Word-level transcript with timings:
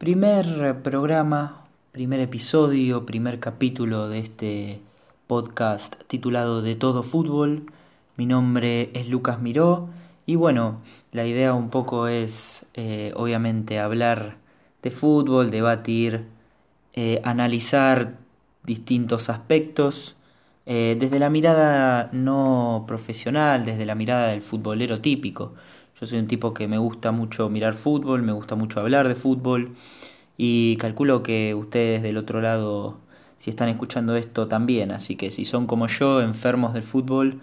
Primer 0.00 0.80
programa, 0.82 1.66
primer 1.92 2.20
episodio, 2.20 3.04
primer 3.04 3.38
capítulo 3.38 4.08
de 4.08 4.20
este 4.20 4.80
podcast 5.26 5.94
titulado 6.06 6.62
De 6.62 6.74
todo 6.74 7.02
fútbol. 7.02 7.66
Mi 8.16 8.24
nombre 8.24 8.88
es 8.94 9.10
Lucas 9.10 9.42
Miró 9.42 9.90
y 10.24 10.36
bueno, 10.36 10.80
la 11.12 11.26
idea 11.26 11.52
un 11.52 11.68
poco 11.68 12.08
es 12.08 12.64
eh, 12.72 13.12
obviamente 13.14 13.78
hablar 13.78 14.38
de 14.82 14.90
fútbol, 14.90 15.50
debatir, 15.50 16.24
eh, 16.94 17.20
analizar 17.22 18.14
distintos 18.64 19.28
aspectos 19.28 20.16
eh, 20.64 20.96
desde 20.98 21.18
la 21.18 21.28
mirada 21.28 22.08
no 22.12 22.86
profesional, 22.88 23.66
desde 23.66 23.84
la 23.84 23.94
mirada 23.94 24.28
del 24.28 24.40
futbolero 24.40 25.02
típico. 25.02 25.52
Yo 26.00 26.06
soy 26.06 26.18
un 26.18 26.28
tipo 26.28 26.54
que 26.54 26.66
me 26.66 26.78
gusta 26.78 27.12
mucho 27.12 27.50
mirar 27.50 27.74
fútbol, 27.74 28.22
me 28.22 28.32
gusta 28.32 28.54
mucho 28.54 28.80
hablar 28.80 29.06
de 29.06 29.14
fútbol 29.14 29.76
y 30.38 30.76
calculo 30.76 31.22
que 31.22 31.54
ustedes 31.54 32.02
del 32.02 32.16
otro 32.16 32.40
lado, 32.40 32.96
si 33.36 33.50
están 33.50 33.68
escuchando 33.68 34.16
esto 34.16 34.48
también, 34.48 34.92
así 34.92 35.16
que 35.16 35.30
si 35.30 35.44
son 35.44 35.66
como 35.66 35.88
yo, 35.88 36.22
enfermos 36.22 36.72
del 36.72 36.84
fútbol, 36.84 37.40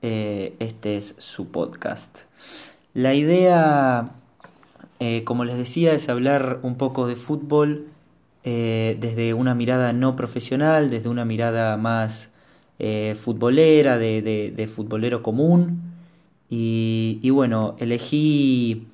eh, 0.00 0.54
este 0.58 0.96
es 0.96 1.16
su 1.18 1.48
podcast. 1.48 2.20
La 2.94 3.12
idea, 3.12 4.12
eh, 4.98 5.22
como 5.24 5.44
les 5.44 5.58
decía, 5.58 5.92
es 5.92 6.08
hablar 6.08 6.60
un 6.62 6.76
poco 6.76 7.06
de 7.06 7.16
fútbol 7.16 7.88
desde 8.44 9.34
una 9.34 9.54
mirada 9.54 9.92
no 9.92 10.16
profesional, 10.16 10.90
desde 10.90 11.08
una 11.08 11.24
mirada 11.24 11.76
más 11.76 12.30
eh, 12.78 13.16
futbolera, 13.20 13.98
de, 13.98 14.22
de, 14.56 14.66
futbolero 14.66 15.22
común. 15.22 15.91
Y, 16.54 17.30
bueno, 17.30 17.76
elegí, 17.78 18.86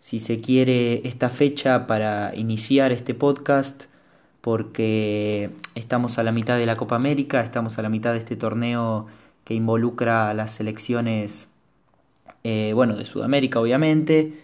si 0.00 0.18
se 0.18 0.40
quiere, 0.40 1.06
esta 1.06 1.28
fecha 1.28 1.86
para 1.86 2.34
iniciar 2.34 2.90
este 2.90 3.14
podcast 3.14 3.84
porque 4.40 5.50
estamos 5.76 6.18
a 6.18 6.24
la 6.24 6.32
mitad 6.32 6.58
de 6.58 6.66
la 6.66 6.74
Copa 6.74 6.96
América, 6.96 7.42
estamos 7.42 7.78
a 7.78 7.82
la 7.82 7.90
mitad 7.90 8.12
de 8.12 8.18
este 8.18 8.34
torneo 8.34 9.06
que 9.44 9.54
involucra 9.54 10.30
a 10.30 10.34
las 10.34 10.50
selecciones, 10.54 11.48
eh, 12.42 12.72
bueno, 12.74 12.96
de 12.96 13.04
Sudamérica 13.04 13.60
obviamente. 13.60 14.42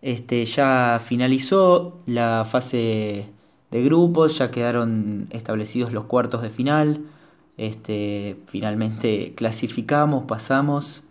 Este, 0.00 0.46
ya 0.46 1.02
finalizó 1.04 2.00
la 2.06 2.46
fase 2.50 3.26
de 3.70 3.82
grupos, 3.84 4.38
ya 4.38 4.50
quedaron 4.50 5.28
establecidos 5.30 5.92
los 5.92 6.06
cuartos 6.06 6.40
de 6.40 6.48
final. 6.48 7.04
Este, 7.58 8.38
finalmente 8.46 9.34
clasificamos, 9.36 10.24
pasamos. 10.24 11.02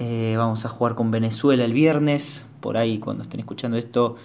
Eh, 0.00 0.36
vamos 0.38 0.64
a 0.64 0.68
jugar 0.68 0.94
con 0.94 1.10
Venezuela 1.10 1.64
el 1.64 1.72
viernes. 1.72 2.46
Por 2.60 2.76
ahí, 2.76 2.98
cuando 2.98 3.24
estén 3.24 3.40
escuchando 3.40 3.76
esto, 3.76 4.16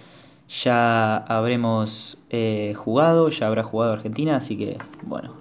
ya 0.48 1.16
habremos 1.16 2.16
eh, 2.30 2.74
jugado, 2.76 3.28
ya 3.28 3.48
habrá 3.48 3.64
jugado 3.64 3.92
Argentina. 3.92 4.36
Así 4.36 4.56
que, 4.56 4.78
bueno. 5.02 5.34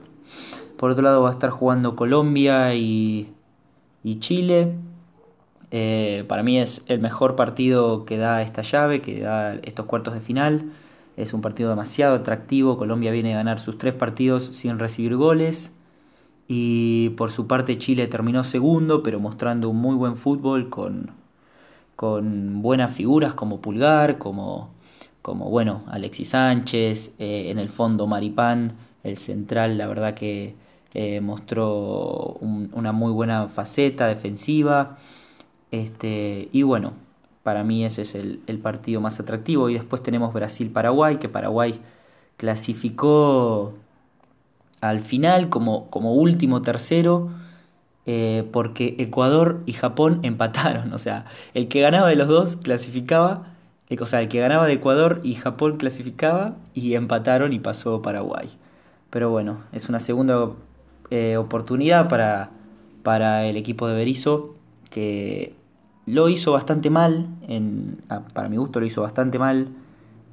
Por 0.77 0.91
otro 0.91 1.03
lado, 1.03 1.21
va 1.21 1.29
a 1.29 1.33
estar 1.33 1.51
jugando 1.51 1.95
Colombia 1.95 2.73
y, 2.75 3.31
Chile. 4.19 4.73
Eh, 5.71 6.25
para 6.27 6.43
mí 6.43 6.59
es 6.59 6.83
el 6.87 6.99
mejor 6.99 7.35
partido 7.35 8.05
que 8.05 8.17
da 8.17 8.41
esta 8.41 8.63
llave, 8.63 9.01
que 9.01 9.21
da 9.21 9.55
estos 9.55 9.85
cuartos 9.85 10.15
de 10.15 10.19
final. 10.19 10.71
Es 11.15 11.33
un 11.33 11.41
partido 11.41 11.69
demasiado 11.69 12.15
atractivo. 12.15 12.77
Colombia 12.77 13.11
viene 13.11 13.33
a 13.33 13.37
ganar 13.37 13.59
sus 13.59 13.77
tres 13.77 13.93
partidos 13.93 14.45
sin 14.53 14.79
recibir 14.79 15.15
goles 15.15 15.71
y 16.47 17.09
por 17.11 17.31
su 17.31 17.47
parte 17.47 17.77
Chile 17.77 18.07
terminó 18.07 18.43
segundo, 18.43 19.03
pero 19.03 19.19
mostrando 19.19 19.69
un 19.69 19.77
muy 19.77 19.95
buen 19.95 20.15
fútbol 20.15 20.69
con, 20.69 21.11
con 21.95 22.61
buenas 22.61 22.95
figuras 22.95 23.33
como 23.33 23.61
Pulgar, 23.61 24.17
como, 24.17 24.69
como 25.21 25.49
bueno, 25.49 25.83
Alexis 25.87 26.29
Sánchez, 26.29 27.13
eh, 27.19 27.49
en 27.51 27.59
el 27.59 27.69
fondo 27.69 28.07
Maripán, 28.07 28.73
el 29.03 29.17
central, 29.17 29.77
la 29.77 29.87
verdad 29.87 30.13
que 30.15 30.55
eh, 30.93 31.21
mostró 31.21 32.37
una 32.41 32.91
muy 32.91 33.11
buena 33.11 33.47
faceta 33.47 34.07
defensiva. 34.07 34.97
Este, 35.71 36.49
y 36.51 36.63
bueno, 36.63 36.93
para 37.43 37.63
mí 37.63 37.85
ese 37.85 38.03
es 38.03 38.15
el, 38.15 38.41
el 38.47 38.59
partido 38.59 39.01
más 39.01 39.19
atractivo. 39.19 39.69
Y 39.69 39.75
después 39.75 40.03
tenemos 40.03 40.33
Brasil-Paraguay, 40.33 41.17
que 41.17 41.29
Paraguay 41.29 41.81
clasificó 42.37 43.73
al 44.83 44.99
final 44.99 45.47
como, 45.47 45.89
como 45.89 46.13
último 46.13 46.61
tercero, 46.61 47.29
eh, 48.05 48.45
porque 48.51 48.95
Ecuador 48.99 49.61
y 49.65 49.71
Japón 49.71 50.19
empataron. 50.23 50.91
O 50.93 50.97
sea, 50.97 51.25
el 51.53 51.69
que 51.69 51.79
ganaba 51.79 52.09
de 52.09 52.17
los 52.17 52.27
dos 52.27 52.57
clasificaba, 52.57 53.47
eh, 53.89 53.97
o 53.99 54.05
sea, 54.05 54.21
el 54.21 54.27
que 54.27 54.39
ganaba 54.39 54.67
de 54.67 54.73
Ecuador 54.73 55.21
y 55.23 55.35
Japón 55.35 55.77
clasificaba 55.77 56.57
y 56.73 56.95
empataron 56.95 57.53
y 57.53 57.59
pasó 57.59 58.01
Paraguay. 58.01 58.49
Pero 59.09 59.29
bueno, 59.29 59.59
es 59.71 59.87
una 59.87 60.01
segunda 60.01 60.49
eh, 61.11 61.37
oportunidad 61.37 62.09
para, 62.09 62.49
para 63.03 63.45
el 63.45 63.55
equipo 63.55 63.87
de 63.87 63.95
Berizzo, 63.95 64.55
que 64.89 65.55
lo 66.05 66.27
hizo 66.27 66.51
bastante 66.51 66.89
mal, 66.89 67.29
en, 67.47 68.01
para 68.33 68.49
mi 68.49 68.57
gusto 68.57 68.81
lo 68.81 68.85
hizo 68.85 69.01
bastante 69.01 69.39
mal 69.39 69.69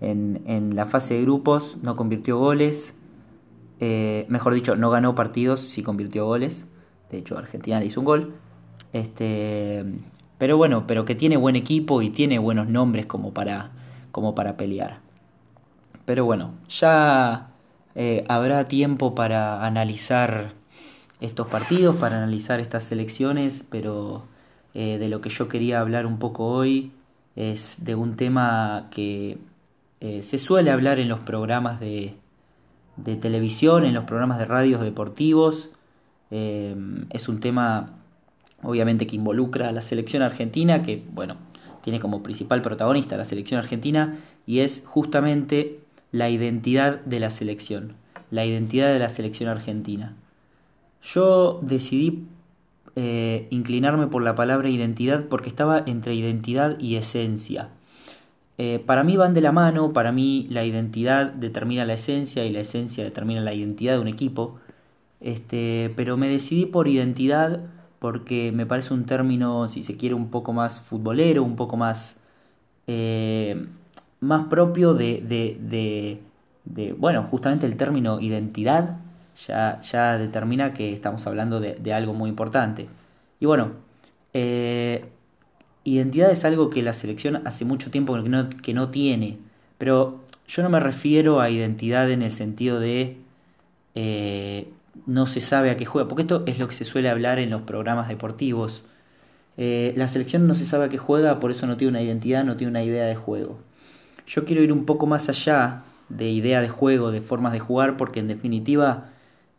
en, 0.01 0.43
en 0.47 0.75
la 0.75 0.87
fase 0.87 1.15
de 1.15 1.23
grupos, 1.23 1.77
no 1.83 1.95
convirtió 1.95 2.39
goles 2.39 2.97
eh, 3.81 4.27
mejor 4.29 4.53
dicho, 4.53 4.77
no 4.77 4.91
ganó 4.91 5.15
partidos, 5.15 5.61
sí 5.61 5.83
convirtió 5.83 6.27
goles. 6.27 6.67
De 7.11 7.19
hecho, 7.19 7.39
Argentina 7.39 7.81
le 7.81 7.87
hizo 7.87 8.01
un 8.01 8.07
gol. 8.07 8.35
Este, 8.93 9.85
pero 10.39 10.57
bueno, 10.59 10.87
pero 10.87 11.05
que 11.07 11.15
tiene 11.15 11.37
buen 11.39 11.57
equipo 11.57 12.03
y 12.03 12.11
tiene 12.11 12.39
buenos 12.39 12.69
nombres 12.69 13.07
como 13.07 13.33
para, 13.33 13.71
como 14.13 14.35
para 14.35 14.57
pelear. 14.57 14.99
Pero 16.05 16.27
bueno, 16.27 16.53
ya 16.69 17.51
eh, 17.95 18.25
habrá 18.29 18.69
tiempo 18.69 19.15
para 19.15 19.65
analizar 19.65 20.53
estos 21.21 21.49
partidos, 21.49 21.97
para 21.97 22.19
analizar 22.19 22.61
estas 22.61 22.85
selecciones, 22.85 23.65
pero 23.71 24.25
eh, 24.75 24.99
de 24.99 25.09
lo 25.09 25.21
que 25.23 25.31
yo 25.31 25.49
quería 25.49 25.81
hablar 25.81 26.07
un 26.07 26.19
poco 26.19 26.47
hoy 26.47 26.93
es 27.37 27.85
de 27.85 27.95
un 27.95 28.17
tema 28.17 28.89
que 28.91 29.39
se 30.23 30.39
suele 30.39 30.71
hablar 30.71 30.99
en 30.99 31.11
los 31.11 31.21
programas 31.21 31.79
de, 31.79 32.15
de 33.05 33.17
televisión, 33.17 33.85
en 33.85 33.95
los 33.95 34.05
programas 34.05 34.39
de 34.39 34.45
radios 34.45 34.81
deportivos. 34.81 35.71
Eh, 36.31 36.77
es 37.11 37.29
un 37.29 37.41
tema 37.41 38.01
obviamente 38.63 39.07
que 39.07 39.17
involucra 39.17 39.69
a 39.69 39.73
la 39.73 39.83
selección 39.83 40.23
argentina, 40.23 40.83
que 40.83 41.03
bueno, 41.13 41.37
tiene 41.83 42.01
como 42.01 42.23
principal 42.23 42.63
protagonista 42.63 43.17
la 43.17 43.25
selección 43.25 43.59
argentina, 43.59 44.19
y 44.47 44.61
es 44.61 44.83
justamente 44.87 45.81
la 46.13 46.29
identidad 46.29 47.01
de 47.01 47.21
la 47.21 47.31
selección, 47.31 47.95
la 48.31 48.45
identidad 48.45 48.93
de 48.93 48.99
la 48.99 49.09
selección 49.09 49.49
argentina. 49.49 50.15
Yo 51.03 51.61
decidí 51.63 52.27
eh, 52.97 53.47
inclinarme 53.51 54.09
por 54.09 54.23
la 54.23 54.35
palabra 54.35 54.69
identidad 54.69 55.27
porque 55.27 55.49
estaba 55.49 55.83
entre 55.87 56.15
identidad 56.15 56.79
y 56.79 56.97
esencia. 56.97 57.71
Eh, 58.63 58.79
para 58.79 59.05
mí 59.05 59.17
van 59.17 59.33
de 59.33 59.41
la 59.41 59.53
mano, 59.53 59.95
para 59.95 60.13
mí 60.13 60.47
la 60.51 60.67
identidad 60.67 61.33
determina 61.33 61.87
la 61.87 61.95
esencia 61.95 62.45
y 62.45 62.51
la 62.51 62.61
esencia 62.61 63.03
determina 63.03 63.41
la 63.41 63.55
identidad 63.55 63.95
de 63.95 64.01
un 64.01 64.09
equipo. 64.09 64.61
Este, 65.21 65.91
pero 65.97 66.19
me 66.19 66.29
decidí 66.29 66.67
por 66.67 66.87
identidad 66.87 67.61
porque 68.01 68.53
me 68.53 68.67
parece 68.67 68.93
un 68.93 69.07
término, 69.07 69.69
si 69.71 69.83
se 69.83 69.97
quiere, 69.97 70.15
un 70.15 70.29
poco 70.31 70.53
más 70.53 70.81
futbolero, 70.83 71.43
un 71.43 71.57
poco 71.57 71.79
más, 71.79 72.21
eh, 72.87 73.67
más 74.21 74.47
propio 74.49 74.93
de, 74.95 75.23
de, 75.27 76.21
de, 76.67 76.93
bueno, 76.93 77.29
justamente 77.31 77.67
el 77.67 77.77
término 77.79 78.21
identidad 78.21 78.99
ya, 79.47 79.81
ya 79.81 80.19
determina 80.19 80.75
que 80.75 80.93
estamos 80.93 81.27
hablando 81.27 81.61
de, 81.61 81.95
algo 81.95 82.13
muy 82.15 82.29
importante. 82.29 82.89
Y 83.41 83.47
bueno, 83.47 83.73
eh, 84.35 85.11
identidad 85.95 86.31
es 86.31 86.45
algo 86.45 86.71
que 86.71 86.83
la 86.83 86.95
selección 86.95 87.43
hace 87.47 87.65
mucho 87.65 87.91
tiempo 87.91 88.17
que 88.63 88.75
no, 88.75 88.91
tiene, 88.91 89.39
pero 89.79 90.21
yo 90.47 90.63
no 90.63 90.71
me 90.71 90.81
refiero 90.81 91.41
a 91.41 91.51
identidad 91.51 92.11
en 92.11 92.23
el 92.23 92.33
sentido 92.33 92.81
de 92.81 93.17
eh, 93.95 94.69
no 95.07 95.27
se 95.27 95.41
sabe 95.41 95.71
a 95.71 95.77
qué 95.77 95.85
juega, 95.85 96.09
porque 96.09 96.23
esto 96.23 96.45
es 96.47 96.59
lo 96.59 96.69
que 96.69 96.75
se 96.75 96.85
suele 96.85 97.09
hablar 97.09 97.39
en 97.39 97.51
los 97.51 97.63
programas 97.63 98.09
deportivos. 98.09 98.85
Eh, 99.57 99.93
la 99.97 100.09
selección 100.09 100.47
no 100.47 100.55
se 100.55 100.65
sabe 100.65 100.87
a 100.87 100.89
qué 100.89 100.99
juega, 100.99 101.41
por 101.41 101.51
eso 101.51 101.67
no 101.67 101.77
tiene 101.77 101.91
una 101.91 102.03
identidad, 102.03 102.45
no 102.45 102.57
tiene 102.57 102.71
una 102.71 102.83
idea 102.83 103.07
de 103.07 103.17
juego. 103.17 103.59
Yo 104.27 104.45
quiero 104.45 104.63
ir 104.63 104.73
un 104.73 104.85
poco 104.87 105.07
más 105.07 105.29
allá 105.29 105.83
de 106.09 106.29
idea 106.31 106.61
de 106.61 106.69
juego, 106.69 107.11
de 107.11 107.21
formas 107.21 107.53
de 107.53 107.61
jugar, 107.61 107.97
porque 107.97 108.21
en 108.21 108.29
definitiva 108.29 109.11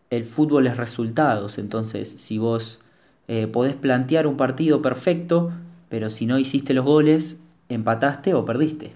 el 0.10 0.26
fútbol 0.26 0.68
es 0.68 0.78
resultados. 0.78 1.58
Entonces, 1.58 2.10
si 2.10 2.38
vos 2.38 2.80
eh, 3.28 3.48
podés 3.48 3.76
plantear 3.76 4.28
un 4.28 4.38
partido 4.38 4.82
perfecto, 4.82 5.52
pero 5.92 6.10
si 6.10 6.26
no 6.26 6.40
hiciste 6.40 6.74
los 6.74 6.86
goles, 6.86 7.38
empataste 7.68 8.34
o 8.34 8.46
perdiste. 8.46 8.94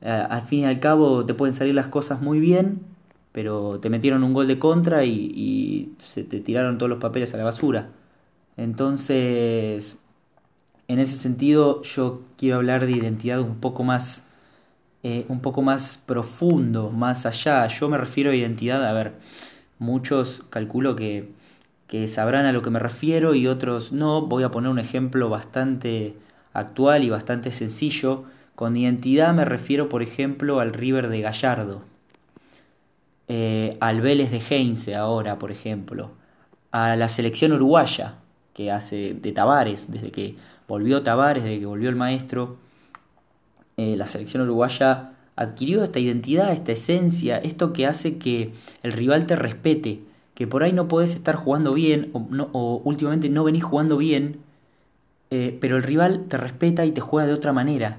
Eh, 0.00 0.08
al 0.30 0.42
fin 0.42 0.60
y 0.60 0.64
al 0.64 0.80
cabo 0.80 1.26
te 1.26 1.34
pueden 1.34 1.54
salir 1.54 1.74
las 1.74 1.88
cosas 1.88 2.22
muy 2.22 2.40
bien, 2.40 2.80
pero 3.32 3.80
te 3.80 3.90
metieron 3.90 4.24
un 4.24 4.32
gol 4.32 4.48
de 4.48 4.58
contra 4.58 5.04
y, 5.04 5.92
se 6.00 6.24
te 6.24 6.40
tiraron 6.40 6.78
todos 6.78 6.88
los 6.88 7.00
papeles 7.00 7.34
a 7.34 7.36
la 7.36 7.44
basura. 7.44 7.90
Entonces, 8.56 9.98
en 10.88 11.00
ese 11.00 11.16
sentido, 11.18 11.82
yo 11.82 12.22
quiero 12.38 12.56
hablar 12.56 12.86
de 12.86 12.92
identidad 12.92 13.40
un 13.40 13.56
poco 13.60 13.84
más 13.84 14.24
eh, 15.02 15.26
un 15.28 15.40
poco 15.40 15.62
más 15.62 15.98
profundo, 15.98 16.90
más 16.90 17.26
allá. 17.26 17.66
Yo 17.68 17.88
me 17.90 17.98
refiero 17.98 18.30
a 18.30 18.34
identidad, 18.34 18.84
a 18.86 18.92
ver, 18.94 19.14
muchos 19.78 20.42
calculo 20.50 20.96
que, 20.96 21.30
que 21.86 22.08
sabrán 22.08 22.46
a 22.46 22.52
lo 22.52 22.62
que 22.62 22.70
me 22.70 22.78
refiero 22.78 23.34
y 23.34 23.46
otros 23.46 23.92
no. 23.92 24.22
Voy 24.22 24.42
a 24.42 24.50
poner 24.50 24.70
un 24.70 24.78
ejemplo 24.78 25.28
bastante 25.28 26.16
actual 26.52 27.04
y 27.04 27.10
bastante 27.10 27.52
sencillo. 27.52 28.24
Con 28.54 28.76
identidad 28.76 29.34
me 29.34 29.44
refiero, 29.44 29.88
por 29.88 30.02
ejemplo, 30.02 30.60
al 30.60 30.72
River 30.72 31.08
de 31.08 31.20
Gallardo, 31.20 31.82
eh, 33.28 33.76
al 33.80 34.00
Vélez 34.00 34.30
de 34.30 34.40
Heinze 34.40 34.94
ahora, 34.96 35.38
por 35.38 35.50
ejemplo, 35.50 36.12
a 36.70 36.96
la 36.96 37.08
selección 37.08 37.52
uruguaya 37.52 38.16
que 38.54 38.70
hace 38.72 39.14
de 39.14 39.32
Tavares, 39.32 39.92
desde 39.92 40.10
que 40.10 40.36
volvió 40.66 41.02
Tavares, 41.02 41.44
desde 41.44 41.60
que 41.60 41.66
volvió 41.66 41.90
el 41.90 41.96
maestro 41.96 42.56
eh, 43.76 43.94
la 43.96 44.06
selección 44.06 44.42
uruguaya 44.42 45.12
adquirió 45.36 45.84
esta 45.84 45.98
identidad, 45.98 46.50
esta 46.52 46.72
esencia, 46.72 47.36
esto 47.36 47.74
que 47.74 47.86
hace 47.86 48.16
que 48.16 48.54
el 48.82 48.92
rival 48.92 49.26
te 49.26 49.36
respete, 49.36 50.00
que 50.36 50.46
por 50.46 50.62
ahí 50.62 50.72
no 50.72 50.86
podés 50.86 51.14
estar 51.14 51.34
jugando 51.34 51.74
bien 51.74 52.10
o, 52.12 52.80
últimamente 52.84 53.28
no 53.28 53.42
venís 53.42 53.64
jugando 53.64 53.96
bien, 53.96 54.38
eh, 55.30 55.58
pero 55.60 55.76
el 55.76 55.82
rival 55.82 56.26
te 56.28 56.36
respeta 56.36 56.86
y 56.86 56.92
te 56.92 57.00
juega 57.00 57.26
de 57.26 57.34
otra 57.34 57.52
manera 57.52 57.98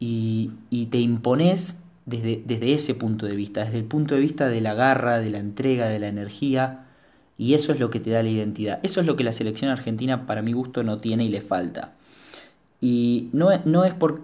y, 0.00 0.50
te 0.90 0.98
impones 0.98 1.80
desde, 2.06 2.42
desde 2.44 2.74
ese 2.74 2.94
punto 2.94 3.26
de 3.26 3.36
vista, 3.36 3.64
desde 3.64 3.78
el 3.78 3.84
punto 3.84 4.14
de 4.16 4.20
vista 4.20 4.48
de 4.48 4.60
la 4.60 4.74
garra, 4.74 5.20
de 5.20 5.30
la 5.30 5.38
entrega, 5.38 5.86
de 5.86 5.98
la 6.00 6.08
energía, 6.08 6.86
y 7.38 7.54
eso 7.54 7.72
es 7.72 7.78
lo 7.78 7.90
que 7.90 8.00
te 8.00 8.10
da 8.10 8.22
la 8.22 8.28
identidad. 8.28 8.80
Eso 8.82 9.00
es 9.00 9.06
lo 9.06 9.16
que 9.16 9.24
la 9.24 9.32
selección 9.32 9.70
argentina, 9.70 10.26
para 10.26 10.42
mi 10.42 10.52
gusto, 10.52 10.82
no 10.82 10.98
tiene 10.98 11.24
y 11.24 11.28
le 11.28 11.40
falta. 11.40 11.94
Y 12.80 13.30
no, 13.32 13.50
no 13.64 13.84
es 13.84 13.94
por, 13.94 14.22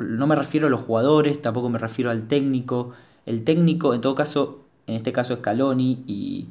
no 0.00 0.26
me 0.26 0.36
refiero 0.36 0.66
a 0.68 0.70
los 0.70 0.80
jugadores, 0.80 1.40
tampoco 1.42 1.68
me 1.68 1.78
refiero 1.78 2.10
al 2.10 2.28
técnico. 2.28 2.92
El 3.26 3.44
técnico, 3.44 3.94
en 3.94 4.00
todo 4.00 4.14
caso, 4.14 4.64
en 4.86 4.94
este 4.96 5.12
caso 5.12 5.36
Scaloni 5.36 6.04
y, 6.06 6.48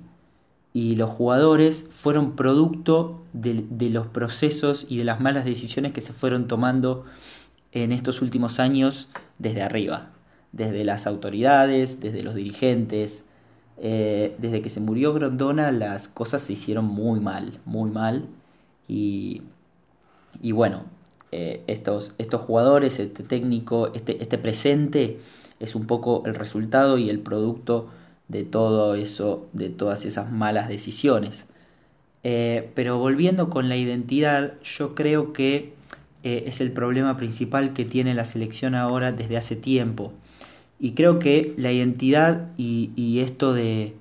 y 0.75 0.97
los 0.97 1.09
jugadores 1.09 1.87
fueron 1.89 2.35
producto 2.35 3.21
de, 3.31 3.89
los 3.89 4.07
procesos 4.07 4.85
y 4.89 4.97
de 4.97 5.05
las 5.05 5.21
malas 5.21 5.45
decisiones 5.45 5.93
que 5.93 6.01
se 6.01 6.11
fueron 6.11 6.49
tomando 6.49 7.05
en 7.71 7.93
estos 7.93 8.21
últimos 8.21 8.59
años 8.59 9.07
desde 9.39 9.61
arriba, 9.61 10.09
desde 10.51 10.83
las 10.83 11.07
autoridades, 11.07 12.01
desde 12.01 12.23
los 12.23 12.35
dirigentes. 12.35 13.23
Eh, 13.77 14.35
desde 14.37 14.61
que 14.61 14.69
se 14.69 14.81
murió 14.81 15.13
Grondona 15.13 15.71
las 15.71 16.09
cosas 16.09 16.41
se 16.41 16.51
hicieron 16.51 16.83
muy 16.83 17.21
mal, 17.21 17.57
muy 17.63 17.89
mal. 17.89 18.27
Y, 18.89 19.43
y 20.41 20.51
bueno, 20.51 20.83
eh, 21.31 21.63
estos, 21.67 22.11
estos 22.17 22.41
jugadores, 22.41 22.99
este 22.99 23.23
técnico, 23.23 23.93
este, 23.93 24.21
este 24.21 24.37
presente 24.37 25.21
es 25.61 25.73
un 25.73 25.87
poco 25.87 26.23
el 26.25 26.35
resultado 26.35 26.97
y 26.97 27.09
el 27.09 27.19
producto 27.19 27.87
de 28.27 28.43
todo 28.43 28.95
eso, 28.95 29.47
de 29.53 29.69
todas 29.69 30.05
esas 30.05 30.31
malas 30.31 30.67
decisiones. 30.67 31.45
Eh, 32.23 32.71
pero 32.73 32.97
volviendo 32.97 33.49
con 33.49 33.69
la 33.69 33.77
identidad, 33.77 34.53
yo 34.63 34.95
creo 34.95 35.33
que 35.33 35.73
eh, 36.23 36.45
es 36.47 36.59
el 36.61 36.71
problema 36.71 37.17
principal 37.17 37.73
que 37.73 37.85
tiene 37.85 38.15
la 38.15 38.25
selección 38.25 38.75
ahora 38.75 39.11
desde 39.11 39.37
hace 39.37 39.55
tiempo. 39.55 40.13
Y 40.79 40.91
creo 40.93 41.19
que 41.19 41.53
la 41.57 41.71
identidad 41.71 42.49
y, 42.57 43.19
esto 43.19 43.53
de, 43.53 43.93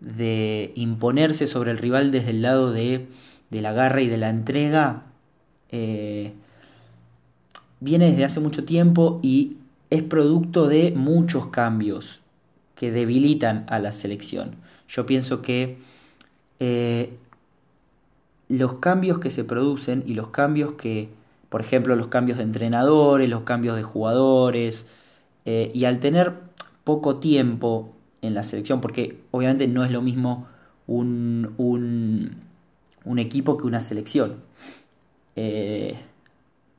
de, 0.00 0.72
imponerse 0.76 1.46
sobre 1.46 1.72
el 1.72 1.78
rival 1.78 2.10
desde 2.12 2.30
el 2.30 2.42
lado 2.42 2.72
de, 2.72 3.06
de 3.50 3.60
la 3.60 3.72
garra 3.72 4.00
y 4.00 4.06
de 4.06 4.16
la 4.16 4.30
entrega 4.30 5.02
viene 7.80 8.10
desde 8.10 8.24
hace 8.24 8.40
mucho 8.40 8.64
tiempo 8.64 9.20
y 9.22 9.58
es 9.90 10.02
producto 10.02 10.68
de 10.68 10.92
muchos 10.96 11.48
cambios 11.48 12.20
que 12.76 12.92
debilitan 12.92 13.66
a 13.68 13.78
la 13.80 13.92
selección. 13.92 14.54
Yo 14.88 15.06
pienso 15.06 15.42
que 15.42 15.78
eh, 16.60 17.16
los 18.48 18.74
cambios 18.74 19.18
que 19.18 19.30
se 19.30 19.44
producen 19.44 20.04
y 20.06 20.14
los 20.14 20.28
cambios 20.28 20.74
que, 20.74 21.08
por 21.48 21.60
ejemplo, 21.60 21.96
los 21.96 22.08
cambios 22.08 22.38
de 22.38 22.44
entrenadores, 22.44 23.28
los 23.28 23.42
cambios 23.42 23.76
de 23.76 23.82
jugadores, 23.82 24.86
eh, 25.44 25.70
y 25.74 25.84
al 25.84 26.00
tener 26.00 26.34
poco 26.84 27.16
tiempo 27.16 27.92
en 28.22 28.34
la 28.34 28.44
selección, 28.44 28.80
porque 28.80 29.20
obviamente 29.30 29.66
no 29.68 29.84
es 29.84 29.90
lo 29.90 30.02
mismo 30.02 30.46
un, 30.86 31.54
un, 31.58 33.18
equipo 33.18 33.56
que 33.56 33.66
una 33.66 33.80
selección. 33.80 34.36
Eh, 35.36 35.98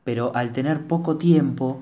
pero 0.03 0.31
al 0.35 0.53
tener 0.53 0.87
poco 0.87 1.17
tiempo 1.17 1.81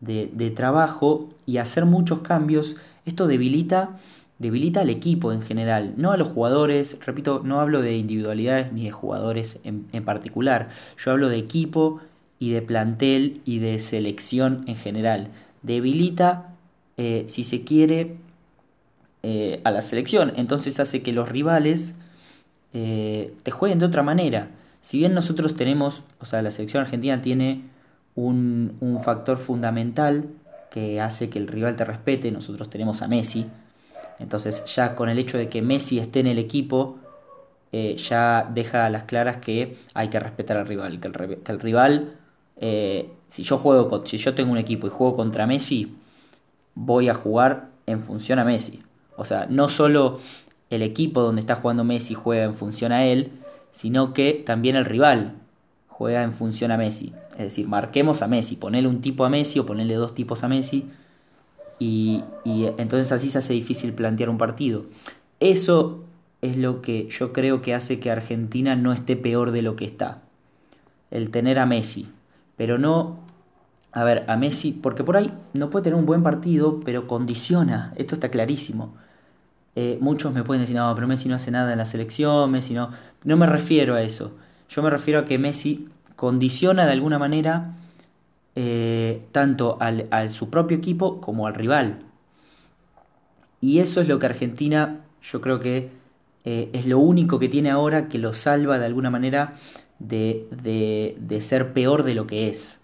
de, 0.00 0.50
trabajo 0.50 1.28
y 1.46 1.58
hacer 1.58 1.84
muchos 1.84 2.20
cambios, 2.20 2.76
esto 3.04 3.26
debilita, 3.26 3.98
debilita 4.38 4.80
al 4.82 4.90
equipo 4.90 5.32
en 5.32 5.42
general, 5.42 5.94
no 5.96 6.12
a 6.12 6.16
los 6.16 6.28
jugadores, 6.28 6.98
repito, 7.04 7.42
no 7.44 7.60
hablo 7.60 7.82
de 7.82 7.96
individualidades 7.96 8.72
ni 8.72 8.84
de 8.84 8.90
jugadores 8.90 9.60
en, 9.64 10.04
particular, 10.04 10.70
yo 10.98 11.12
hablo 11.12 11.28
de 11.28 11.38
equipo 11.38 12.00
y 12.38 12.50
de 12.50 12.62
plantel 12.62 13.42
y 13.44 13.58
de 13.58 13.78
selección 13.80 14.64
en 14.66 14.76
general. 14.76 15.28
Debilita, 15.62 16.54
eh, 16.96 17.24
si 17.28 17.44
se 17.44 17.64
quiere, 17.64 18.16
eh, 19.22 19.60
a 19.64 19.70
la 19.70 19.82
selección, 19.82 20.32
entonces 20.36 20.80
hace 20.80 21.02
que 21.02 21.12
los 21.12 21.28
rivales 21.28 21.94
eh, 22.72 23.34
te 23.42 23.50
jueguen 23.50 23.78
de 23.78 23.86
otra 23.86 24.02
manera 24.02 24.50
si 24.80 24.98
bien 24.98 25.14
nosotros 25.14 25.54
tenemos, 25.56 26.02
o 26.20 26.24
sea, 26.24 26.42
la 26.42 26.50
selección 26.50 26.82
argentina 26.82 27.20
tiene 27.22 27.62
un, 28.14 28.76
un 28.80 29.02
factor 29.02 29.38
fundamental 29.38 30.26
que 30.70 31.00
hace 31.00 31.28
que 31.28 31.38
el 31.38 31.48
rival 31.48 31.76
te 31.76 31.84
respete, 31.84 32.30
nosotros 32.30 32.70
tenemos 32.70 33.02
a 33.02 33.08
Messi, 33.08 33.46
entonces 34.18 34.64
ya 34.74 34.94
con 34.94 35.08
el 35.08 35.18
hecho 35.18 35.38
de 35.38 35.48
que 35.48 35.62
Messi 35.62 35.98
esté 35.98 36.20
en 36.20 36.28
el 36.28 36.38
equipo, 36.38 36.98
eh, 37.72 37.96
ya 37.96 38.48
deja 38.52 38.86
a 38.86 38.90
las 38.90 39.04
claras 39.04 39.38
que 39.38 39.76
hay 39.94 40.08
que 40.08 40.20
respetar 40.20 40.56
al 40.56 40.66
rival, 40.66 41.00
que 41.00 41.08
el, 41.52 41.60
rival, 41.60 42.14
eh, 42.56 43.10
si 43.28 43.42
yo 43.42 43.58
juego, 43.58 44.06
si 44.06 44.18
yo 44.18 44.34
tengo 44.34 44.52
un 44.52 44.58
equipo 44.58 44.86
y 44.86 44.90
juego 44.90 45.16
contra 45.16 45.46
Messi, 45.46 45.96
voy 46.74 47.08
a 47.08 47.14
jugar 47.14 47.68
en 47.86 48.00
función 48.00 48.38
a 48.38 48.44
Messi. 48.44 48.82
O 49.16 49.24
sea, 49.24 49.46
no 49.48 49.68
solo 49.68 50.20
el 50.70 50.82
equipo 50.82 51.20
donde 51.22 51.40
está 51.40 51.56
jugando 51.56 51.84
Messi 51.84 52.14
juega 52.14 52.44
en 52.44 52.54
función 52.54 52.92
a 52.92 53.04
él, 53.04 53.32
sino 53.70 54.12
que 54.14 54.32
también 54.34 54.76
el 54.76 54.84
rival 54.84 55.34
juega 55.88 56.22
en 56.22 56.32
función 56.32 56.70
a 56.72 56.76
Messi. 56.76 57.12
Es 57.32 57.38
decir, 57.38 57.68
marquemos 57.68 58.22
a 58.22 58.28
Messi, 58.28 58.56
ponele 58.56 58.88
un 58.88 59.00
tipo 59.00 59.24
a 59.24 59.30
Messi 59.30 59.58
o 59.58 59.66
ponele 59.66 59.94
dos 59.94 60.14
tipos 60.14 60.44
a 60.44 60.48
Messi 60.48 60.90
y, 61.80 62.22
entonces 62.44 63.10
así 63.10 63.30
se 63.30 63.38
hace 63.38 63.54
difícil 63.54 63.94
plantear 63.94 64.28
un 64.28 64.38
partido. 64.38 64.84
Eso 65.40 66.04
es 66.42 66.56
lo 66.56 66.82
que 66.82 67.08
yo 67.08 67.32
creo 67.32 67.62
que 67.62 67.74
hace 67.74 67.98
que 67.98 68.10
Argentina 68.10 68.76
no 68.76 68.92
esté 68.92 69.16
peor 69.16 69.50
de 69.50 69.62
lo 69.62 69.76
que 69.76 69.86
está. 69.86 70.22
El 71.10 71.30
tener 71.30 71.58
a 71.58 71.66
Messi. 71.66 72.08
Pero 72.56 72.76
no, 72.78 73.20
a 73.92 74.04
ver, 74.04 74.24
a 74.28 74.36
Messi, 74.36 74.72
porque 74.72 75.04
por 75.04 75.16
ahí 75.16 75.32
no 75.54 75.70
puede 75.70 75.84
tener 75.84 75.98
un 75.98 76.06
buen 76.06 76.22
partido, 76.22 76.80
pero 76.84 77.06
condiciona. 77.06 77.94
Esto 77.96 78.14
está 78.14 78.30
clarísimo. 78.30 78.94
Eh, 79.74 79.96
muchos 80.00 80.34
me 80.34 80.44
pueden 80.44 80.62
decir, 80.62 80.76
no, 80.76 80.94
pero 80.94 81.08
Messi 81.08 81.28
no 81.28 81.36
hace 81.36 81.50
nada 81.50 81.72
en 81.72 81.78
la 81.78 81.86
selección, 81.86 82.50
Messi 82.50 82.74
no... 82.74 82.90
No 83.24 83.36
me 83.36 83.46
refiero 83.46 83.94
a 83.94 84.02
eso. 84.02 84.36
Yo 84.68 84.82
me 84.82 84.90
refiero 84.90 85.20
a 85.20 85.24
que 85.24 85.38
Messi 85.38 85.88
condiciona 86.20 86.84
de 86.84 86.92
alguna 86.92 87.18
manera 87.18 87.76
eh, 88.54 89.22
tanto 89.32 89.78
al, 89.80 90.28
su 90.28 90.50
propio 90.50 90.76
equipo 90.76 91.18
como 91.18 91.46
al 91.46 91.54
rival. 91.54 92.00
Y 93.62 93.78
eso 93.78 94.02
es 94.02 94.08
lo 94.08 94.18
que 94.18 94.26
Argentina, 94.26 95.00
yo 95.22 95.40
creo 95.40 95.60
que 95.60 95.88
eh, 96.44 96.68
es 96.74 96.84
lo 96.84 96.98
único 96.98 97.38
que 97.38 97.48
tiene 97.48 97.70
ahora 97.70 98.08
que 98.08 98.18
lo 98.18 98.34
salva 98.34 98.78
de 98.78 98.84
alguna 98.84 99.08
manera 99.08 99.54
de, 99.98 100.46
de, 100.50 101.40
ser 101.40 101.72
peor 101.72 102.02
de 102.02 102.14
lo 102.14 102.26
que 102.26 102.48
es. 102.48 102.80